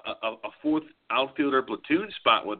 a, 0.05 0.27
a 0.27 0.49
fourth 0.61 0.83
outfielder 1.11 1.61
platoon 1.61 2.09
spot 2.19 2.45
with 2.45 2.59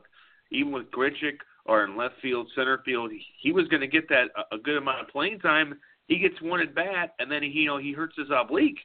even 0.51 0.71
with 0.73 0.91
Grichuk 0.91 1.37
or 1.67 1.83
in 1.83 1.97
left 1.97 2.15
field, 2.21 2.47
center 2.55 2.81
field. 2.85 3.11
He, 3.41 3.51
was 3.51 3.67
going 3.67 3.81
to 3.81 3.87
get 3.87 4.07
that 4.09 4.25
a, 4.51 4.57
good 4.57 4.77
amount 4.77 5.01
of 5.01 5.07
playing 5.09 5.39
time. 5.39 5.77
He 6.07 6.17
gets 6.17 6.41
one 6.41 6.61
at 6.61 6.73
bat, 6.73 7.13
and 7.19 7.29
then 7.29 7.43
he 7.43 7.49
you 7.49 7.65
know 7.67 7.77
he 7.77 7.91
hurts 7.91 8.15
his 8.17 8.27
oblique. 8.33 8.79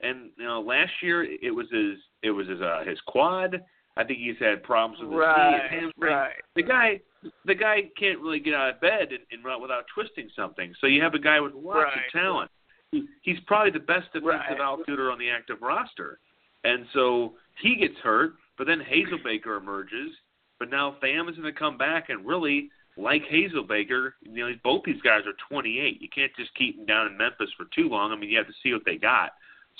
And 0.00 0.30
you 0.36 0.44
know 0.46 0.60
last 0.60 0.90
year 1.02 1.22
it 1.24 1.54
was 1.54 1.66
his 1.70 1.98
it 2.22 2.30
was 2.30 2.48
his 2.48 2.60
uh, 2.60 2.82
his 2.86 2.98
quad. 3.06 3.62
I 3.96 4.04
think 4.04 4.20
he's 4.20 4.38
had 4.40 4.62
problems 4.62 5.00
with 5.02 5.10
his 5.10 5.18
knee 5.18 5.20
Right. 5.20 5.60
and 5.60 5.70
hamstring 5.70 6.12
Right. 6.12 6.32
the 6.56 6.62
guy 6.62 7.00
the 7.44 7.54
guy 7.54 7.82
can't 7.98 8.18
really 8.20 8.40
get 8.40 8.54
out 8.54 8.70
of 8.70 8.80
bed 8.80 9.08
and, 9.10 9.20
and 9.30 9.44
run 9.44 9.60
without 9.60 9.84
twisting 9.94 10.28
something. 10.34 10.74
So 10.80 10.86
you 10.86 11.02
have 11.02 11.14
a 11.14 11.18
guy 11.18 11.38
with 11.40 11.52
lots 11.54 11.84
Right. 11.84 12.06
of 12.06 12.12
talent. 12.12 12.50
He, 12.90 13.06
he's 13.22 13.38
probably 13.46 13.70
the 13.70 13.78
best 13.78 14.06
defensive 14.12 14.26
Right. 14.26 14.60
outfielder 14.60 15.10
on 15.12 15.18
the 15.18 15.30
active 15.30 15.58
roster. 15.62 16.18
And 16.64 16.86
so 16.94 17.34
he 17.60 17.76
gets 17.76 17.96
hurt, 18.02 18.34
but 18.58 18.66
then 18.66 18.80
Hazelbaker 18.80 19.56
emerges. 19.58 20.10
But 20.62 20.70
now 20.70 20.94
Pham 21.02 21.28
is 21.28 21.34
going 21.34 21.52
to 21.52 21.58
come 21.58 21.76
back 21.76 22.08
and 22.08 22.24
really 22.24 22.70
like 22.96 23.22
Hazelbaker. 23.24 24.12
You 24.22 24.48
know, 24.48 24.54
both 24.62 24.84
these 24.84 25.02
guys 25.02 25.22
are 25.26 25.34
28. 25.48 26.00
You 26.00 26.08
can't 26.08 26.30
just 26.36 26.54
keep 26.54 26.76
them 26.76 26.86
down 26.86 27.08
in 27.08 27.16
Memphis 27.16 27.50
for 27.56 27.66
too 27.74 27.88
long. 27.88 28.12
I 28.12 28.16
mean, 28.16 28.30
you 28.30 28.38
have 28.38 28.46
to 28.46 28.52
see 28.62 28.72
what 28.72 28.82
they 28.86 28.94
got. 28.94 29.32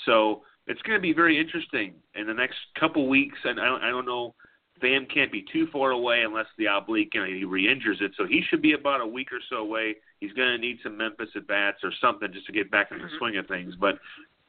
So 0.05 0.41
it's 0.67 0.81
going 0.81 0.97
to 0.97 1.01
be 1.01 1.13
very 1.13 1.39
interesting 1.39 1.93
in 2.15 2.27
the 2.27 2.33
next 2.33 2.57
couple 2.77 3.07
weeks. 3.07 3.37
And 3.45 3.61
I 3.61 3.65
don't, 3.65 3.81
I 3.81 3.91
don't 3.91 4.05
know 4.05 4.35
Pham 4.81 5.09
can't 5.09 5.31
be 5.31 5.45
too 5.53 5.67
far 5.71 5.91
away 5.91 6.23
unless 6.23 6.47
the 6.57 6.65
oblique, 6.65 7.13
you 7.13 7.21
know, 7.21 7.27
he 7.27 7.45
re-injures 7.45 7.99
it. 8.01 8.11
So 8.17 8.27
he 8.27 8.43
should 8.49 8.61
be 8.61 8.73
about 8.73 8.99
a 8.99 9.07
week 9.07 9.31
or 9.31 9.39
so 9.49 9.59
away. 9.59 9.95
He's 10.19 10.33
going 10.33 10.49
to 10.49 10.57
need 10.57 10.79
some 10.83 10.97
Memphis 10.97 11.29
at 11.37 11.47
bats 11.47 11.77
or 11.81 11.93
something 12.01 12.27
just 12.33 12.47
to 12.47 12.51
get 12.51 12.69
back 12.69 12.91
in 12.91 12.97
the 12.97 13.07
swing 13.19 13.37
of 13.37 13.47
things. 13.47 13.73
But 13.79 13.93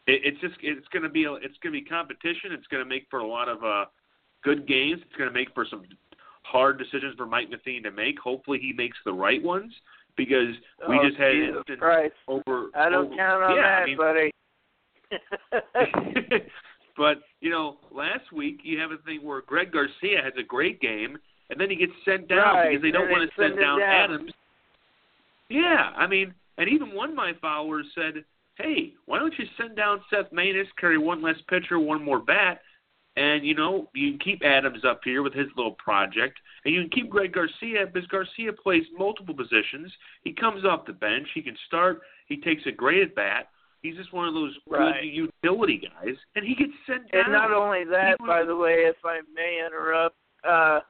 it, 0.08 0.22
it's 0.24 0.40
just 0.40 0.56
it's 0.62 0.88
going 0.88 1.04
to 1.04 1.08
be 1.08 1.26
a, 1.26 1.34
it's 1.34 1.56
going 1.62 1.72
to 1.72 1.80
be 1.80 1.82
competition. 1.82 2.50
It's 2.50 2.66
going 2.66 2.82
to 2.82 2.88
make 2.88 3.06
for 3.08 3.20
a 3.20 3.26
lot 3.26 3.48
of 3.48 3.62
uh, 3.62 3.84
good 4.44 4.68
games. 4.68 5.00
It's 5.04 5.16
going 5.16 5.28
to 5.28 5.34
make 5.34 5.52
for 5.54 5.66
some 5.68 5.82
hard 6.44 6.78
decisions 6.78 7.14
for 7.16 7.26
Mike 7.26 7.50
Matheny 7.50 7.80
to 7.80 7.90
make. 7.90 8.18
Hopefully, 8.18 8.58
he 8.60 8.72
makes 8.72 8.96
the 9.04 9.12
right 9.12 9.42
ones 9.42 9.72
because 10.16 10.54
we 10.88 10.98
oh, 10.98 11.08
just 11.08 11.18
had 11.18 11.32
Jesus 11.32 11.56
instant 11.58 11.80
Christ. 11.80 12.14
over. 12.28 12.68
I 12.74 12.88
don't 12.88 13.06
over, 13.06 13.16
count 13.16 13.42
on 13.42 13.56
yeah, 13.56 13.62
that, 13.62 13.82
I 13.82 13.86
mean, 13.86 13.96
buddy. 13.96 14.30
but 16.96 17.18
you 17.40 17.50
know, 17.50 17.76
last 17.92 18.32
week 18.32 18.60
you 18.62 18.78
have 18.78 18.90
a 18.90 18.98
thing 18.98 19.20
where 19.22 19.42
Greg 19.42 19.72
Garcia 19.72 20.22
has 20.22 20.32
a 20.38 20.42
great 20.42 20.80
game, 20.80 21.18
and 21.50 21.60
then 21.60 21.70
he 21.70 21.76
gets 21.76 21.92
sent 22.04 22.28
down 22.28 22.54
Right, 22.54 22.70
because 22.70 22.82
they 22.82 22.90
don't 22.90 23.04
and 23.04 23.12
want 23.12 23.30
to 23.30 23.36
send 23.40 23.52
send 23.52 23.60
down, 23.60 23.80
down. 23.80 24.10
Adams. 24.10 24.32
Yeah, 25.48 25.92
I 25.96 26.06
mean, 26.06 26.34
and 26.58 26.68
even 26.68 26.94
one 26.94 27.10
of 27.10 27.16
my 27.16 27.32
followers 27.40 27.86
said, 27.94 28.24
"Hey, 28.56 28.94
why 29.06 29.18
don't 29.18 29.34
you 29.38 29.44
send 29.58 29.76
down 29.76 30.00
Seth 30.10 30.30
Maness, 30.32 30.66
carry 30.78 30.98
one 30.98 31.22
less 31.22 31.40
pitcher, 31.48 31.78
one 31.78 32.02
more 32.02 32.20
bat?" 32.20 32.60
And 33.16 33.44
you 33.46 33.54
know, 33.54 33.88
you 33.94 34.10
can 34.10 34.18
keep 34.18 34.44
Adams 34.44 34.84
up 34.84 35.00
here 35.04 35.22
with 35.22 35.34
his 35.34 35.46
little 35.56 35.72
project, 35.74 36.38
and 36.64 36.74
you 36.74 36.80
can 36.80 36.90
keep 36.90 37.10
Greg 37.10 37.32
Garcia 37.32 37.86
because 37.86 38.08
Garcia 38.08 38.52
plays 38.52 38.84
multiple 38.96 39.34
positions. 39.34 39.92
He 40.24 40.32
comes 40.32 40.64
off 40.64 40.86
the 40.86 40.92
bench, 40.94 41.28
he 41.34 41.42
can 41.42 41.56
start, 41.66 42.02
he 42.26 42.40
takes 42.40 42.62
a 42.66 42.72
great 42.72 43.02
at 43.02 43.14
bat. 43.14 43.50
He's 43.82 43.96
just 43.96 44.12
one 44.12 44.26
of 44.26 44.34
those 44.34 44.56
Right. 44.66 45.02
good 45.02 45.30
utility 45.44 45.76
guys, 45.76 46.16
and 46.34 46.44
he 46.44 46.54
gets 46.54 46.72
sent 46.86 47.10
down. 47.12 47.24
And 47.24 47.32
not 47.32 47.52
only 47.52 47.84
that, 47.84 48.18
by 48.18 48.42
the 48.42 48.56
way, 48.56 48.86
if 48.86 48.96
I 49.04 49.20
may 49.32 49.64
interrupt, 49.64 50.16
uh, 50.42 50.80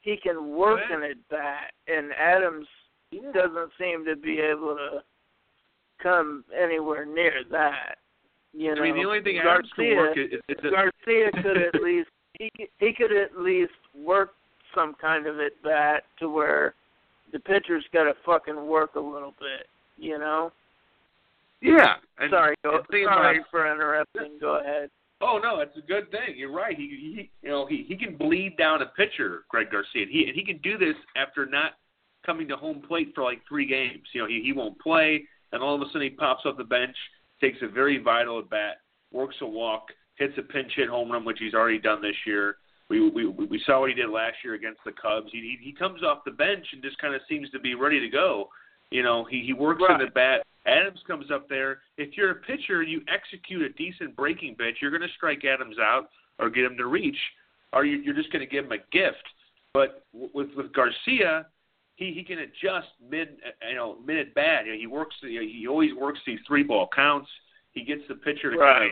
he 0.00 0.16
can 0.16 0.50
work 0.50 0.80
an 0.90 1.02
at 1.02 1.28
bat, 1.28 1.72
and 1.86 2.12
Adams 2.12 2.66
Yeah. 3.10 3.32
doesn't 3.32 3.72
seem 3.78 4.04
to 4.04 4.16
be 4.16 4.40
able 4.40 4.76
to 4.76 5.04
come 5.98 6.44
anywhere 6.52 7.04
near 7.06 7.44
that. 7.44 7.98
You 8.52 8.74
know, 8.74 8.82
I 8.82 8.84
mean, 8.86 8.96
the 8.96 9.06
only 9.06 9.22
thing 9.22 9.38
Adams 9.38 9.68
can 9.76 9.94
Garcia, 9.94 9.96
work 9.96 10.16
is, 10.18 10.70
Garcia 10.70 11.30
could 11.42 11.56
at 11.56 11.74
least 11.82 12.08
he 12.38 12.50
he 12.78 12.92
could 12.92 13.12
at 13.12 13.38
least 13.38 13.72
work 13.94 14.30
some 14.74 14.94
kind 15.00 15.26
of 15.26 15.38
at 15.40 15.52
bat 15.62 16.04
to 16.18 16.28
where 16.28 16.74
the 17.32 17.38
pitcher's 17.38 17.84
got 17.92 18.04
to 18.04 18.14
fucking 18.26 18.66
work 18.66 18.94
a 18.96 19.00
little 19.00 19.34
bit. 19.38 19.68
You 19.96 20.18
know. 20.18 20.52
yeah. 21.60 21.94
And, 22.18 22.30
sorry, 22.30 22.56
go, 22.64 22.80
sorry 22.90 23.04
about- 23.04 23.50
for 23.50 23.70
interrupting. 23.72 24.38
Go 24.40 24.60
ahead. 24.60 24.90
Oh 25.22 25.38
no, 25.42 25.60
it's 25.60 25.76
a 25.76 25.82
good 25.86 26.10
thing. 26.10 26.34
You're 26.36 26.52
right. 26.52 26.74
He, 26.76 26.86
he 26.88 27.30
you 27.42 27.50
know 27.50 27.66
he 27.66 27.84
he 27.86 27.94
can 27.96 28.16
bleed 28.16 28.56
down 28.56 28.80
a 28.80 28.86
pitcher, 28.86 29.44
Greg 29.48 29.70
Garcia. 29.70 30.02
And 30.02 30.10
he 30.10 30.24
and 30.24 30.34
he 30.34 30.44
can 30.44 30.58
do 30.62 30.78
this 30.78 30.96
after 31.14 31.44
not 31.44 31.72
coming 32.24 32.48
to 32.48 32.56
home 32.56 32.82
plate 32.86 33.12
for 33.14 33.22
like 33.22 33.42
three 33.46 33.66
games. 33.66 34.02
You 34.14 34.22
know 34.22 34.26
he 34.28 34.40
he 34.42 34.52
won't 34.54 34.80
play, 34.80 35.22
and 35.52 35.62
all 35.62 35.74
of 35.74 35.82
a 35.82 35.86
sudden 35.92 36.02
he 36.02 36.10
pops 36.10 36.46
off 36.46 36.56
the 36.56 36.64
bench, 36.64 36.96
takes 37.40 37.58
a 37.62 37.68
very 37.68 37.98
vital 37.98 38.38
at 38.38 38.50
bat, 38.50 38.76
works 39.12 39.36
a 39.40 39.46
walk, 39.46 39.88
hits 40.16 40.34
a 40.38 40.42
pinch 40.42 40.72
hit 40.76 40.88
home 40.88 41.10
run, 41.10 41.24
which 41.24 41.38
he's 41.40 41.54
already 41.54 41.78
done 41.78 42.00
this 42.02 42.16
year. 42.26 42.56
We 42.88 43.08
we 43.08 43.26
we 43.26 43.62
saw 43.66 43.80
what 43.80 43.88
he 43.90 43.94
did 43.94 44.10
last 44.10 44.36
year 44.44 44.54
against 44.54 44.80
the 44.84 44.92
Cubs. 44.92 45.28
He 45.32 45.56
he, 45.60 45.70
he 45.70 45.72
comes 45.72 46.02
off 46.02 46.24
the 46.24 46.32
bench 46.32 46.66
and 46.72 46.82
just 46.82 46.98
kind 46.98 47.14
of 47.14 47.20
seems 47.28 47.48
to 47.50 47.60
be 47.60 47.74
ready 47.74 48.00
to 48.00 48.08
go. 48.08 48.48
You 48.90 49.02
know 49.02 49.24
he 49.24 49.42
he 49.46 49.52
works 49.52 49.80
Right. 49.88 50.00
in 50.00 50.06
the 50.06 50.10
bat. 50.12 50.42
Adams 50.66 51.00
comes 51.06 51.30
up 51.30 51.48
there. 51.48 51.80
If 51.96 52.16
you're 52.16 52.32
a 52.32 52.34
pitcher, 52.34 52.82
you 52.82 53.00
execute 53.08 53.62
a 53.62 53.70
decent 53.70 54.14
breaking 54.14 54.56
pitch, 54.56 54.76
you're 54.82 54.90
going 54.90 55.00
to 55.00 55.14
strike 55.16 55.42
Adams 55.44 55.76
out 55.80 56.10
or 56.38 56.50
get 56.50 56.64
him 56.64 56.76
to 56.76 56.86
reach, 56.86 57.16
or 57.72 57.86
you, 57.86 57.96
you're 57.98 58.14
just 58.14 58.30
going 58.30 58.44
to 58.44 58.50
give 58.50 58.66
him 58.66 58.72
a 58.72 58.78
gift. 58.92 59.24
But 59.72 60.04
with 60.12 60.48
with 60.56 60.72
Garcia, 60.74 61.46
he 62.00 62.12
he 62.12 62.24
can 62.24 62.38
adjust 62.40 62.88
mid 63.08 63.36
you 63.68 63.76
know 63.76 63.98
mid 64.04 64.18
at 64.18 64.34
bat. 64.34 64.66
You 64.66 64.72
know, 64.72 64.78
he 64.78 64.86
works 64.88 65.14
you 65.22 65.40
know, 65.40 65.46
he 65.46 65.68
always 65.68 65.94
works 65.94 66.18
these 66.26 66.40
three 66.48 66.64
ball 66.64 66.88
counts. 66.94 67.28
He 67.72 67.84
gets 67.84 68.02
the 68.08 68.16
pitcher 68.16 68.50
to 68.50 68.56
kind 68.56 68.84
of 68.86 68.90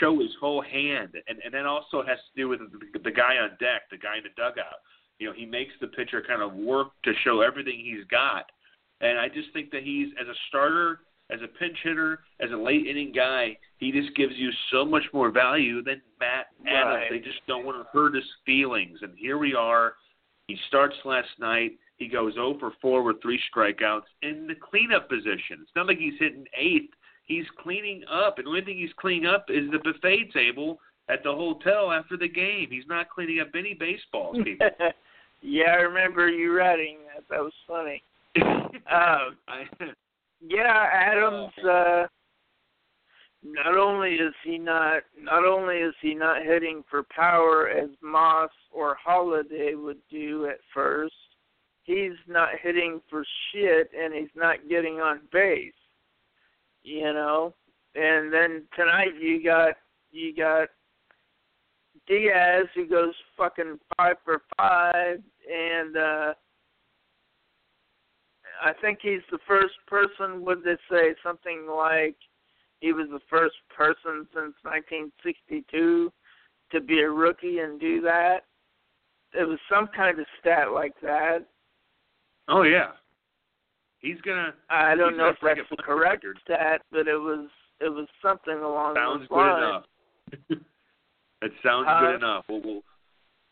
show 0.00 0.18
his 0.18 0.34
whole 0.40 0.62
hand, 0.62 1.10
and 1.28 1.38
and 1.44 1.54
then 1.54 1.66
also 1.66 2.02
has 2.02 2.18
to 2.18 2.32
do 2.34 2.48
with 2.48 2.60
the, 2.60 2.98
the 2.98 3.10
guy 3.12 3.36
on 3.36 3.50
deck, 3.60 3.82
the 3.90 3.98
guy 3.98 4.16
in 4.16 4.24
the 4.24 4.34
dugout. 4.36 4.80
You 5.18 5.28
know, 5.28 5.34
he 5.36 5.46
makes 5.46 5.72
the 5.80 5.86
pitcher 5.86 6.22
kind 6.26 6.42
of 6.42 6.54
work 6.54 6.88
to 7.04 7.12
show 7.24 7.40
everything 7.42 7.78
he's 7.78 8.04
got. 8.10 8.46
And 9.00 9.18
I 9.18 9.28
just 9.28 9.52
think 9.52 9.70
that 9.70 9.82
he's 9.82 10.08
as 10.20 10.26
a 10.26 10.34
starter, 10.48 11.00
as 11.30 11.40
a 11.42 11.48
pinch 11.58 11.76
hitter, 11.82 12.20
as 12.40 12.50
a 12.52 12.56
late 12.56 12.86
inning 12.86 13.12
guy, 13.12 13.56
he 13.78 13.92
just 13.92 14.14
gives 14.16 14.32
you 14.36 14.50
so 14.72 14.84
much 14.84 15.04
more 15.12 15.30
value 15.30 15.82
than 15.82 16.00
Matt 16.20 16.46
Adams. 16.66 16.96
Right. 16.96 17.10
They 17.10 17.18
just 17.18 17.40
don't 17.46 17.64
want 17.64 17.78
to 17.78 17.88
hurt 17.92 18.14
his 18.14 18.24
feelings. 18.44 18.98
And 19.02 19.12
here 19.16 19.38
we 19.38 19.54
are. 19.54 19.94
He 20.48 20.56
starts 20.68 20.96
last 21.04 21.28
night. 21.38 21.72
He 21.96 22.08
goes 22.08 22.34
0 22.34 22.56
for 22.60 22.72
4 22.80 23.02
with 23.02 23.22
three 23.22 23.40
strikeouts 23.54 24.02
in 24.22 24.46
the 24.46 24.54
cleanup 24.54 25.08
position. 25.08 25.58
It's 25.62 25.70
not 25.74 25.86
like 25.86 25.98
he's 25.98 26.18
hitting 26.18 26.46
eighth. 26.58 26.92
He's 27.24 27.46
cleaning 27.58 28.02
up, 28.10 28.38
and 28.38 28.46
the 28.46 28.50
only 28.50 28.62
thing 28.62 28.78
he's 28.78 28.92
cleaning 28.98 29.26
up 29.26 29.46
is 29.48 29.70
the 29.70 29.78
buffet 29.78 30.30
table 30.32 30.78
at 31.08 31.22
the 31.24 31.32
hotel 31.32 31.90
after 31.90 32.16
the 32.16 32.28
game. 32.28 32.68
He's 32.70 32.86
not 32.86 33.10
cleaning 33.10 33.40
up 33.40 33.48
any 33.56 33.74
baseballs, 33.74 34.36
people. 34.44 34.68
yeah, 35.42 35.70
I 35.70 35.76
remember 35.76 36.28
you 36.28 36.56
writing 36.56 36.98
that. 37.14 37.24
That 37.30 37.40
was 37.40 37.52
funny. 37.66 38.02
Um, 38.92 39.36
yeah, 40.46 40.86
Adams. 40.92 41.50
Uh, 41.58 42.06
not 43.42 43.76
only 43.76 44.14
is 44.14 44.34
he 44.44 44.58
not, 44.58 45.02
not 45.20 45.44
only 45.44 45.76
is 45.76 45.94
he 46.00 46.14
not 46.14 46.42
hitting 46.44 46.82
for 46.90 47.04
power 47.04 47.68
as 47.68 47.90
Moss 48.02 48.50
or 48.72 48.96
Holliday 49.02 49.74
would 49.74 49.98
do 50.10 50.46
at 50.46 50.58
first, 50.74 51.14
he's 51.86 52.18
not 52.26 52.48
hitting 52.60 53.00
for 53.08 53.24
shit, 53.50 53.90
and 53.98 54.12
he's 54.12 54.34
not 54.34 54.68
getting 54.68 55.00
on 55.00 55.20
base. 55.32 55.72
You 56.82 57.12
know, 57.12 57.54
and 57.94 58.32
then 58.32 58.64
tonight 58.76 59.20
you 59.20 59.42
got 59.42 59.74
you 60.12 60.34
got 60.36 60.68
Diaz 62.06 62.66
who 62.74 62.86
goes 62.86 63.14
fucking 63.36 63.78
five 63.96 64.16
for 64.24 64.42
five, 64.58 65.22
and 65.52 65.96
uh 65.96 66.34
I 68.62 68.72
think 68.80 69.00
he's 69.02 69.20
the 69.30 69.38
first 69.46 69.74
person. 69.86 70.44
Would 70.44 70.64
they 70.64 70.76
say 70.90 71.14
something 71.22 71.66
like 71.68 72.16
he 72.80 72.92
was 72.92 73.08
the 73.10 73.20
first 73.28 73.56
person 73.76 74.26
since 74.32 74.54
1962 74.62 76.12
to 76.72 76.80
be 76.80 77.00
a 77.00 77.10
rookie 77.10 77.58
and 77.58 77.80
do 77.80 78.00
that? 78.02 78.44
It 79.34 79.46
was 79.46 79.58
some 79.70 79.88
kind 79.88 80.18
of 80.18 80.26
stat 80.40 80.72
like 80.72 80.94
that. 81.02 81.46
Oh 82.48 82.62
yeah, 82.62 82.92
he's 83.98 84.20
gonna 84.22 84.54
I 84.70 84.94
don't 84.94 85.16
know 85.16 85.28
if 85.28 85.36
that's 85.42 85.60
the 85.70 85.76
correct 85.76 86.24
record. 86.24 86.38
stat, 86.44 86.82
but 86.90 87.08
it 87.08 87.16
was 87.18 87.48
it 87.80 87.88
was 87.88 88.06
something 88.22 88.54
along 88.58 88.94
sounds 88.96 89.20
those 89.22 89.28
good 89.28 89.36
lines. 89.36 89.84
enough. 90.50 90.60
it 91.42 91.52
sounds 91.62 91.86
Uh, 91.88 92.00
good 92.00 92.14
enough. 92.16 92.44
We'll, 92.48 92.62
we'll 92.62 92.82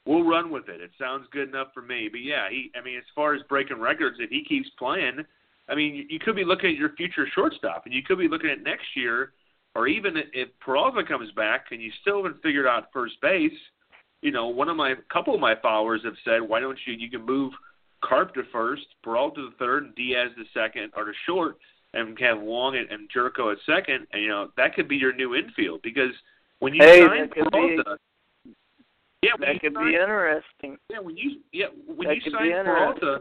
we'll 0.07 0.25
run 0.25 0.51
with 0.51 0.69
it. 0.69 0.81
It 0.81 0.91
sounds 0.99 1.27
good 1.33 1.49
enough 1.49 1.69
for 1.75 1.83
me. 1.83 2.09
But 2.11 2.21
yeah, 2.23 2.49
he. 2.51 2.71
I 2.79 2.83
mean, 2.83 2.97
as 2.99 3.05
far 3.15 3.35
as 3.35 3.43
breaking 3.49 3.81
records, 3.81 4.17
if 4.21 4.31
he 4.31 4.45
keeps 4.45 4.69
playing, 4.79 5.19
I 5.69 5.75
mean, 5.75 5.95
you, 5.95 6.05
you 6.09 6.19
could 6.19 6.37
be 6.37 6.45
looking 6.45 6.71
at 6.71 6.77
your 6.77 6.95
future 6.97 7.27
shortstop, 7.35 7.85
and 7.87 7.95
you 7.95 8.03
could 8.03 8.19
be 8.19 8.29
looking 8.29 8.51
at 8.51 8.63
next 8.63 8.87
year, 8.97 9.33
or 9.75 9.87
even 9.89 10.17
if 10.33 10.49
Peralta 10.61 11.03
comes 11.05 11.31
back 11.33 11.67
and 11.71 11.81
you 11.83 11.91
still 12.01 12.23
haven't 12.23 12.43
figured 12.43 12.67
out 12.67 12.89
first 12.93 13.15
base. 13.21 13.53
You 14.23 14.31
know, 14.33 14.47
one 14.47 14.71
of 14.71 14.77
my 14.77 14.95
couple 15.13 15.35
of 15.35 15.41
my 15.41 15.55
followers 15.61 16.01
have 16.05 16.15
said, 16.25 16.41
why 16.41 16.61
don't 16.61 16.79
you 16.87 16.95
you 16.95 17.11
can 17.11 17.27
move 17.27 17.53
Carp 18.07 18.35
to 18.35 18.43
first, 18.53 18.87
Peralta 19.03 19.41
to 19.43 19.51
third, 19.59 19.85
and 19.85 19.95
Diaz 19.95 20.31
to 20.37 20.45
second 20.53 20.93
or 20.97 21.05
to 21.07 21.13
short, 21.27 21.57
and 21.95 22.19
have 22.21 22.41
Wong 22.41 22.77
and, 22.77 22.91
and 22.91 23.09
Gyorko 23.11 23.53
at 23.53 23.59
second, 23.67 24.07
and 24.13 24.23
you 24.23 24.29
know 24.29 24.51
that 24.57 24.75
could 24.75 24.89
be 24.89 24.97
your 24.97 25.13
new 25.15 25.35
infield 25.35 25.81
because 25.83 26.13
when 26.59 26.75
you 26.75 26.83
Hey, 26.83 27.01
sign 27.07 27.29
could 27.29 27.45
be- 27.51 27.77
Peralta, 27.83 27.99
yeah, 29.23 29.31
That 29.41 29.61
could 29.61 29.75
sign, 29.75 29.87
be 29.87 29.95
interesting. 29.95 30.77
yeah, 30.91 30.99
when 30.99 31.17
you 31.17 31.41
yeah 31.53 31.67
when 31.87 32.09
That 32.09 32.17
you 32.25 32.31
sign 32.31 32.51
Peralta, 32.65 33.21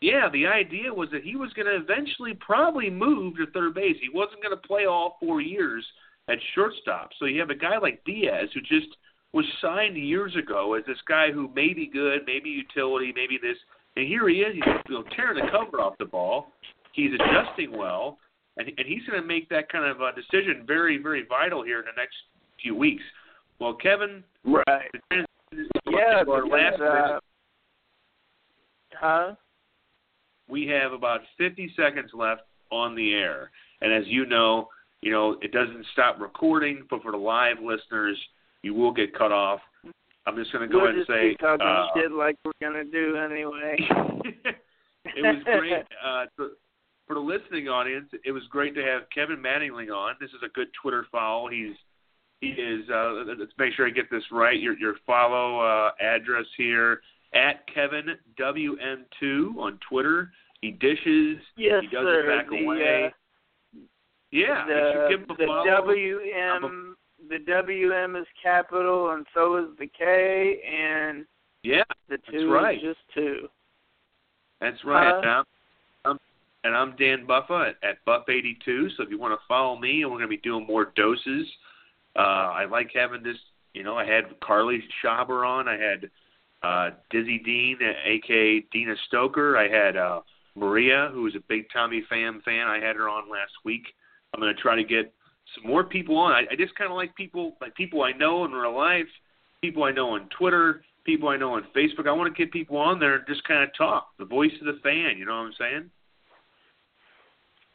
yeah, 0.00 0.28
the 0.32 0.46
idea 0.46 0.92
was 0.92 1.10
that 1.10 1.22
he 1.22 1.36
was 1.36 1.52
going 1.54 1.66
to 1.66 1.76
eventually 1.76 2.34
probably 2.34 2.90
move 2.90 3.36
to 3.36 3.46
third 3.52 3.74
base. 3.74 3.96
He 4.00 4.08
wasn't 4.08 4.42
going 4.42 4.56
to 4.56 4.66
play 4.68 4.86
all 4.86 5.16
four 5.20 5.40
years 5.40 5.84
at 6.28 6.38
shortstop. 6.54 7.10
So 7.18 7.24
you 7.26 7.40
have 7.40 7.50
a 7.50 7.54
guy 7.54 7.78
like 7.78 8.02
Diaz 8.04 8.48
who 8.54 8.60
just 8.60 8.88
was 9.36 9.44
signed 9.60 9.98
years 9.98 10.34
ago 10.34 10.72
as 10.74 10.84
this 10.86 10.96
guy 11.06 11.30
who 11.30 11.50
may 11.54 11.74
be 11.74 11.86
good, 11.86 12.20
maybe 12.26 12.48
utility, 12.48 13.12
maybe 13.14 13.38
this, 13.40 13.58
and 13.94 14.08
here 14.08 14.26
he 14.30 14.36
is. 14.36 14.54
He's 14.54 14.64
you 14.88 14.94
know, 14.94 15.04
tearing 15.14 15.44
the 15.44 15.50
cover 15.50 15.82
off 15.82 15.92
the 15.98 16.06
ball. 16.06 16.46
He's 16.94 17.10
adjusting 17.12 17.76
well, 17.76 18.18
and 18.56 18.66
and 18.66 18.86
he's 18.86 19.04
going 19.06 19.20
to 19.20 19.26
make 19.26 19.50
that 19.50 19.70
kind 19.70 19.84
of 19.84 20.00
uh, 20.00 20.12
decision 20.12 20.64
very 20.66 20.96
very 20.96 21.26
vital 21.28 21.62
here 21.62 21.80
in 21.80 21.84
the 21.84 22.00
next 22.00 22.16
few 22.62 22.74
weeks. 22.74 23.02
Well, 23.60 23.74
Kevin, 23.74 24.24
Right. 24.42 24.90
the 25.10 25.26
Yeah, 25.86 26.24
our 26.26 26.46
last 26.46 26.80
uh, 26.80 27.20
huh? 28.98 29.34
we 30.48 30.66
have 30.68 30.92
about 30.92 31.20
50 31.36 31.72
seconds 31.76 32.10
left 32.14 32.42
on 32.70 32.94
the 32.94 33.12
air. 33.12 33.50
And 33.82 33.92
as 33.92 34.04
you 34.06 34.24
know, 34.24 34.68
you 35.02 35.10
know, 35.12 35.36
it 35.42 35.52
doesn't 35.52 35.84
stop 35.92 36.20
recording, 36.20 36.86
but 36.88 37.02
for 37.02 37.12
the 37.12 37.18
live 37.18 37.56
listeners, 37.62 38.18
you 38.66 38.74
will 38.74 38.92
get 38.92 39.16
cut 39.16 39.30
off. 39.30 39.60
I'm 40.26 40.34
just 40.34 40.52
going 40.52 40.68
to 40.68 40.72
go 40.72 40.82
we'll 40.82 40.88
ahead 40.88 40.98
and 40.98 41.06
say 41.06 41.30
keep 41.30 41.38
talking 41.38 41.64
uh, 41.64 41.86
shit 41.94 42.10
like 42.10 42.36
we're 42.44 42.50
gonna 42.60 42.84
do 42.84 43.16
anyway. 43.16 43.76
it 45.04 45.22
was 45.22 45.42
great 45.44 45.84
uh, 46.04 46.24
for, 46.34 46.48
for 47.06 47.14
the 47.14 47.20
listening 47.20 47.68
audience. 47.68 48.10
It 48.24 48.32
was 48.32 48.42
great 48.50 48.74
to 48.74 48.82
have 48.82 49.02
Kevin 49.14 49.36
Mattingly 49.36 49.88
on. 49.96 50.16
This 50.20 50.30
is 50.30 50.42
a 50.44 50.48
good 50.48 50.66
Twitter 50.82 51.06
follow. 51.12 51.48
He's 51.48 51.76
he 52.40 52.48
is. 52.48 52.90
Uh, 52.90 53.22
let's 53.38 53.52
make 53.56 53.72
sure 53.74 53.86
I 53.86 53.90
get 53.90 54.10
this 54.10 54.24
right. 54.32 54.58
Your 54.58 54.76
your 54.76 54.96
follow 55.06 55.60
uh, 55.60 55.90
address 56.00 56.46
here 56.56 57.02
at 57.32 57.64
Kevin 57.72 58.16
WM2 58.38 59.56
on 59.58 59.78
Twitter. 59.88 60.32
He 60.60 60.72
dishes. 60.72 61.38
yes, 61.56 61.82
he 61.82 61.96
does 61.96 62.04
sir. 62.04 62.20
it 62.24 62.36
back 62.36 62.50
the, 62.50 62.64
away. 62.64 63.04
Uh, 63.06 63.80
yeah, 64.32 64.64
the, 64.66 65.06
give 65.08 65.20
him 65.20 65.30
a 65.30 65.36
the 65.36 65.46
follow. 65.46 65.86
WM 65.86 66.95
the 67.28 67.38
WM 67.38 68.16
is 68.16 68.26
capital 68.42 69.10
and 69.10 69.26
so 69.34 69.56
is 69.56 69.66
the 69.78 69.86
K 69.86 70.60
and 70.66 71.26
yeah, 71.62 71.82
the 72.08 72.18
That's 72.18 72.22
two 72.30 72.50
right. 72.50 72.76
is 72.76 72.82
just 72.82 73.00
two. 73.14 73.48
That's 74.60 74.82
right. 74.84 75.12
Huh? 75.12 75.20
And, 75.20 75.30
I'm, 75.30 75.44
I'm, 76.04 76.18
and 76.64 76.76
I'm 76.76 76.96
Dan 76.96 77.26
Buffa 77.26 77.72
at, 77.82 77.88
at 77.88 78.04
Buff82. 78.06 78.96
So 78.96 79.02
if 79.02 79.10
you 79.10 79.18
want 79.18 79.38
to 79.38 79.46
follow 79.46 79.78
me, 79.78 80.02
and 80.02 80.10
we're 80.10 80.18
going 80.18 80.30
to 80.30 80.36
be 80.36 80.38
doing 80.38 80.66
more 80.66 80.92
doses. 80.96 81.46
Uh, 82.14 82.52
I 82.52 82.64
like 82.64 82.90
having 82.94 83.22
this, 83.22 83.36
You 83.74 83.82
know, 83.82 83.96
I 83.96 84.06
had 84.06 84.24
Carly 84.40 84.82
Schaber 85.04 85.46
on. 85.46 85.68
I 85.68 85.76
had 85.76 86.10
uh, 86.62 86.90
Dizzy 87.10 87.38
Dean, 87.44 87.78
aka 88.04 88.60
Dina 88.72 88.94
Stoker. 89.08 89.56
I 89.58 89.68
had 89.68 89.96
uh, 89.96 90.20
Maria, 90.54 91.10
who 91.12 91.26
is 91.26 91.34
a 91.34 91.42
big 91.48 91.66
Tommy 91.72 92.02
Pham 92.10 92.42
fan. 92.42 92.66
I 92.66 92.78
had 92.78 92.96
her 92.96 93.08
on 93.08 93.30
last 93.30 93.52
week. 93.64 93.84
I'm 94.32 94.40
going 94.40 94.54
to 94.54 94.60
try 94.60 94.76
to 94.76 94.84
get 94.84 95.12
some 95.54 95.70
more 95.70 95.84
people 95.84 96.16
on. 96.16 96.32
I, 96.32 96.44
I 96.50 96.56
just 96.56 96.74
kind 96.74 96.90
of 96.90 96.96
like 96.96 97.14
people, 97.14 97.56
like 97.60 97.74
people 97.74 98.02
I 98.02 98.12
know 98.12 98.44
in 98.44 98.52
real 98.52 98.76
life, 98.76 99.06
people 99.60 99.84
I 99.84 99.92
know 99.92 100.10
on 100.10 100.28
Twitter, 100.36 100.82
people 101.04 101.28
I 101.28 101.36
know 101.36 101.54
on 101.54 101.64
Facebook. 101.74 102.08
I 102.08 102.12
want 102.12 102.34
to 102.34 102.38
get 102.38 102.52
people 102.52 102.76
on 102.76 102.98
there 102.98 103.16
and 103.16 103.24
just 103.26 103.44
kind 103.44 103.62
of 103.62 103.70
talk. 103.76 104.08
The 104.18 104.24
voice 104.24 104.52
of 104.60 104.66
the 104.66 104.80
fan. 104.82 105.16
You 105.18 105.24
know 105.26 105.36
what 105.36 105.46
I'm 105.46 105.52
saying? 105.58 105.90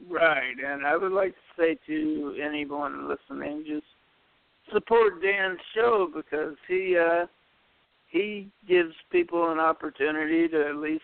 Right, 0.09 0.55
and 0.65 0.85
I 0.85 0.97
would 0.97 1.11
like 1.11 1.33
to 1.33 1.61
say 1.61 1.77
to 1.87 2.35
anyone 2.43 3.07
listening, 3.07 3.63
just 3.67 3.85
support 4.73 5.21
Dan's 5.21 5.59
show 5.75 6.09
because 6.13 6.55
he 6.67 6.97
uh 6.97 7.25
he 8.09 8.49
gives 8.67 8.93
people 9.11 9.51
an 9.51 9.59
opportunity 9.59 10.47
to 10.47 10.67
at 10.67 10.75
least 10.77 11.03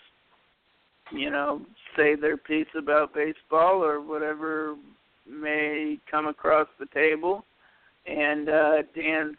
you 1.11 1.29
know 1.29 1.61
say 1.95 2.15
their 2.15 2.37
piece 2.37 2.67
about 2.77 3.13
baseball 3.13 3.83
or 3.83 4.01
whatever 4.01 4.75
may 5.29 5.99
come 6.09 6.27
across 6.27 6.67
the 6.79 6.87
table. 6.93 7.45
And 8.05 8.49
uh 8.49 8.83
Dan's 8.95 9.37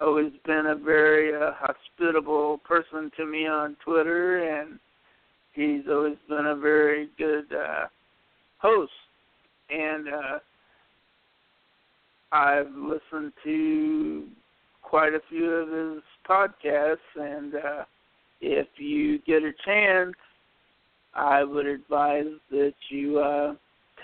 always 0.00 0.32
been 0.44 0.66
a 0.66 0.74
very 0.74 1.34
uh, 1.34 1.52
hospitable 1.54 2.58
person 2.58 3.10
to 3.16 3.26
me 3.26 3.46
on 3.46 3.76
Twitter 3.84 4.58
and 4.58 4.78
he's 5.52 5.84
always 5.88 6.16
been 6.28 6.46
a 6.46 6.56
very 6.56 7.08
good 7.16 7.52
uh 7.52 7.86
host. 8.58 8.92
And 9.70 10.08
uh 10.08 10.38
I've 12.32 12.74
listened 12.74 13.32
to 13.44 14.26
quite 14.82 15.14
a 15.14 15.20
few 15.28 15.50
of 15.50 15.68
his 15.68 16.02
podcasts, 16.28 16.96
and 17.14 17.54
uh, 17.54 17.84
if 18.40 18.66
you 18.76 19.20
get 19.20 19.42
a 19.44 19.52
chance, 19.64 20.14
I 21.14 21.44
would 21.44 21.66
advise 21.66 22.26
that 22.50 22.74
you 22.90 23.20
uh, 23.20 23.54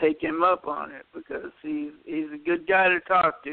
take 0.01 0.21
him 0.23 0.43
up 0.43 0.67
on 0.67 0.91
it 0.91 1.07
because 1.15 1.51
he's 1.63 1.93
he's 2.05 2.27
a 2.35 2.39
good 2.39 2.67
guy 2.67 2.89
to 2.89 3.01
talk 3.01 3.43
to. 3.45 3.53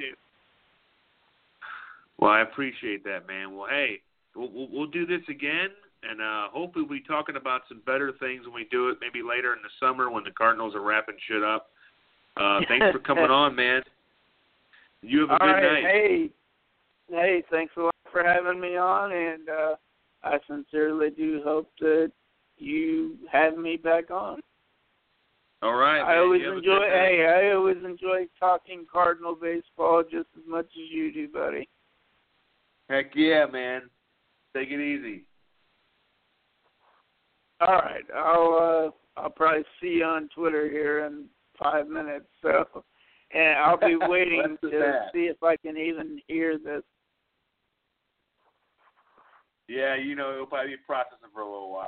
Well, 2.20 2.32
I 2.32 2.42
appreciate 2.42 3.04
that, 3.04 3.28
man. 3.28 3.56
Well, 3.56 3.68
hey, 3.70 4.02
we'll 4.36 4.52
we'll, 4.52 4.68
we'll 4.72 4.88
do 4.88 5.06
this 5.06 5.22
again, 5.30 5.70
and 6.04 6.22
uh, 6.22 6.50
hopefully 6.52 6.86
we'll 6.88 7.00
be 7.00 7.06
talking 7.06 7.36
about 7.36 7.62
some 7.70 7.82
better 7.86 8.12
things 8.20 8.46
when 8.46 8.54
we 8.54 8.68
do 8.72 8.90
it. 8.90 8.98
Maybe 9.02 9.24
later 9.28 9.54
in 9.54 9.60
the 9.62 9.70
summer 9.86 10.10
when 10.10 10.24
the 10.24 10.32
Cardinals 10.32 10.76
are 10.76 10.82
wrapping 10.82 11.16
shit 11.28 11.44
up. 11.44 11.68
Uh, 12.36 12.60
thanks 12.68 12.86
for 12.92 13.00
coming 13.00 13.26
on, 13.32 13.56
man. 13.56 13.82
You 15.02 15.22
have 15.22 15.30
a 15.30 15.34
All 15.34 15.40
good 15.40 15.46
right, 15.54 15.84
night. 15.84 15.92
hey, 15.92 16.30
hey, 17.10 17.44
thanks 17.52 17.74
a 17.78 17.82
lot 17.82 17.96
for 18.12 18.24
having 18.24 18.60
me 18.60 18.78
on, 18.78 19.12
and 19.12 19.50
uh, 19.50 19.76
I 20.24 20.38
sincerely 20.48 21.10
do 21.12 21.42
hope 21.44 21.70
that 21.80 22.12
you 22.58 23.16
have 23.32 23.58
me 23.58 23.78
back 23.78 24.10
on. 24.10 24.40
All 25.62 25.74
right. 25.74 26.02
I 26.02 26.16
man. 26.16 26.18
always 26.20 26.42
You 26.42 26.48
have 26.48 26.56
a 26.56 26.58
enjoy. 26.60 26.80
Hey, 26.82 27.26
I 27.50 27.56
always 27.56 27.78
enjoy 27.84 28.28
talking 28.40 28.86
Cardinal 28.92 29.36
baseball 29.36 30.04
just 30.04 30.28
as 30.38 30.44
much 30.48 30.66
as 30.66 30.92
you 30.92 31.12
do, 31.12 31.28
buddy. 31.30 31.68
Heck 32.90 33.12
yeah, 33.16 33.46
man. 33.52 33.84
Take 34.56 34.70
it 34.70 34.80
easy. 34.80 35.24
All 37.60 37.74
right, 37.74 38.04
I'll 38.16 38.94
uh, 39.18 39.20
I'll 39.20 39.32
probably 39.32 39.64
see 39.82 39.88
you 39.98 40.04
on 40.06 40.30
Twitter 40.36 40.70
here 40.70 41.06
in 41.06 41.26
five 41.62 41.88
minutes. 41.88 42.28
So, 42.44 42.84
and 43.34 43.58
I'll 43.58 43.80
be 43.80 43.98
waiting 44.08 44.58
to 44.62 44.70
that. 44.70 45.10
see 45.12 45.22
if 45.26 45.42
I 45.42 45.58
can 45.58 45.76
even 45.76 46.20
hear 46.28 46.60
this. 46.60 46.84
Yeah, 49.68 49.96
you 49.96 50.16
know, 50.16 50.32
it'll 50.34 50.46
probably 50.46 50.74
be 50.74 50.82
processing 50.86 51.30
for 51.34 51.42
a 51.42 51.46
little 51.52 51.72
while. 51.72 51.88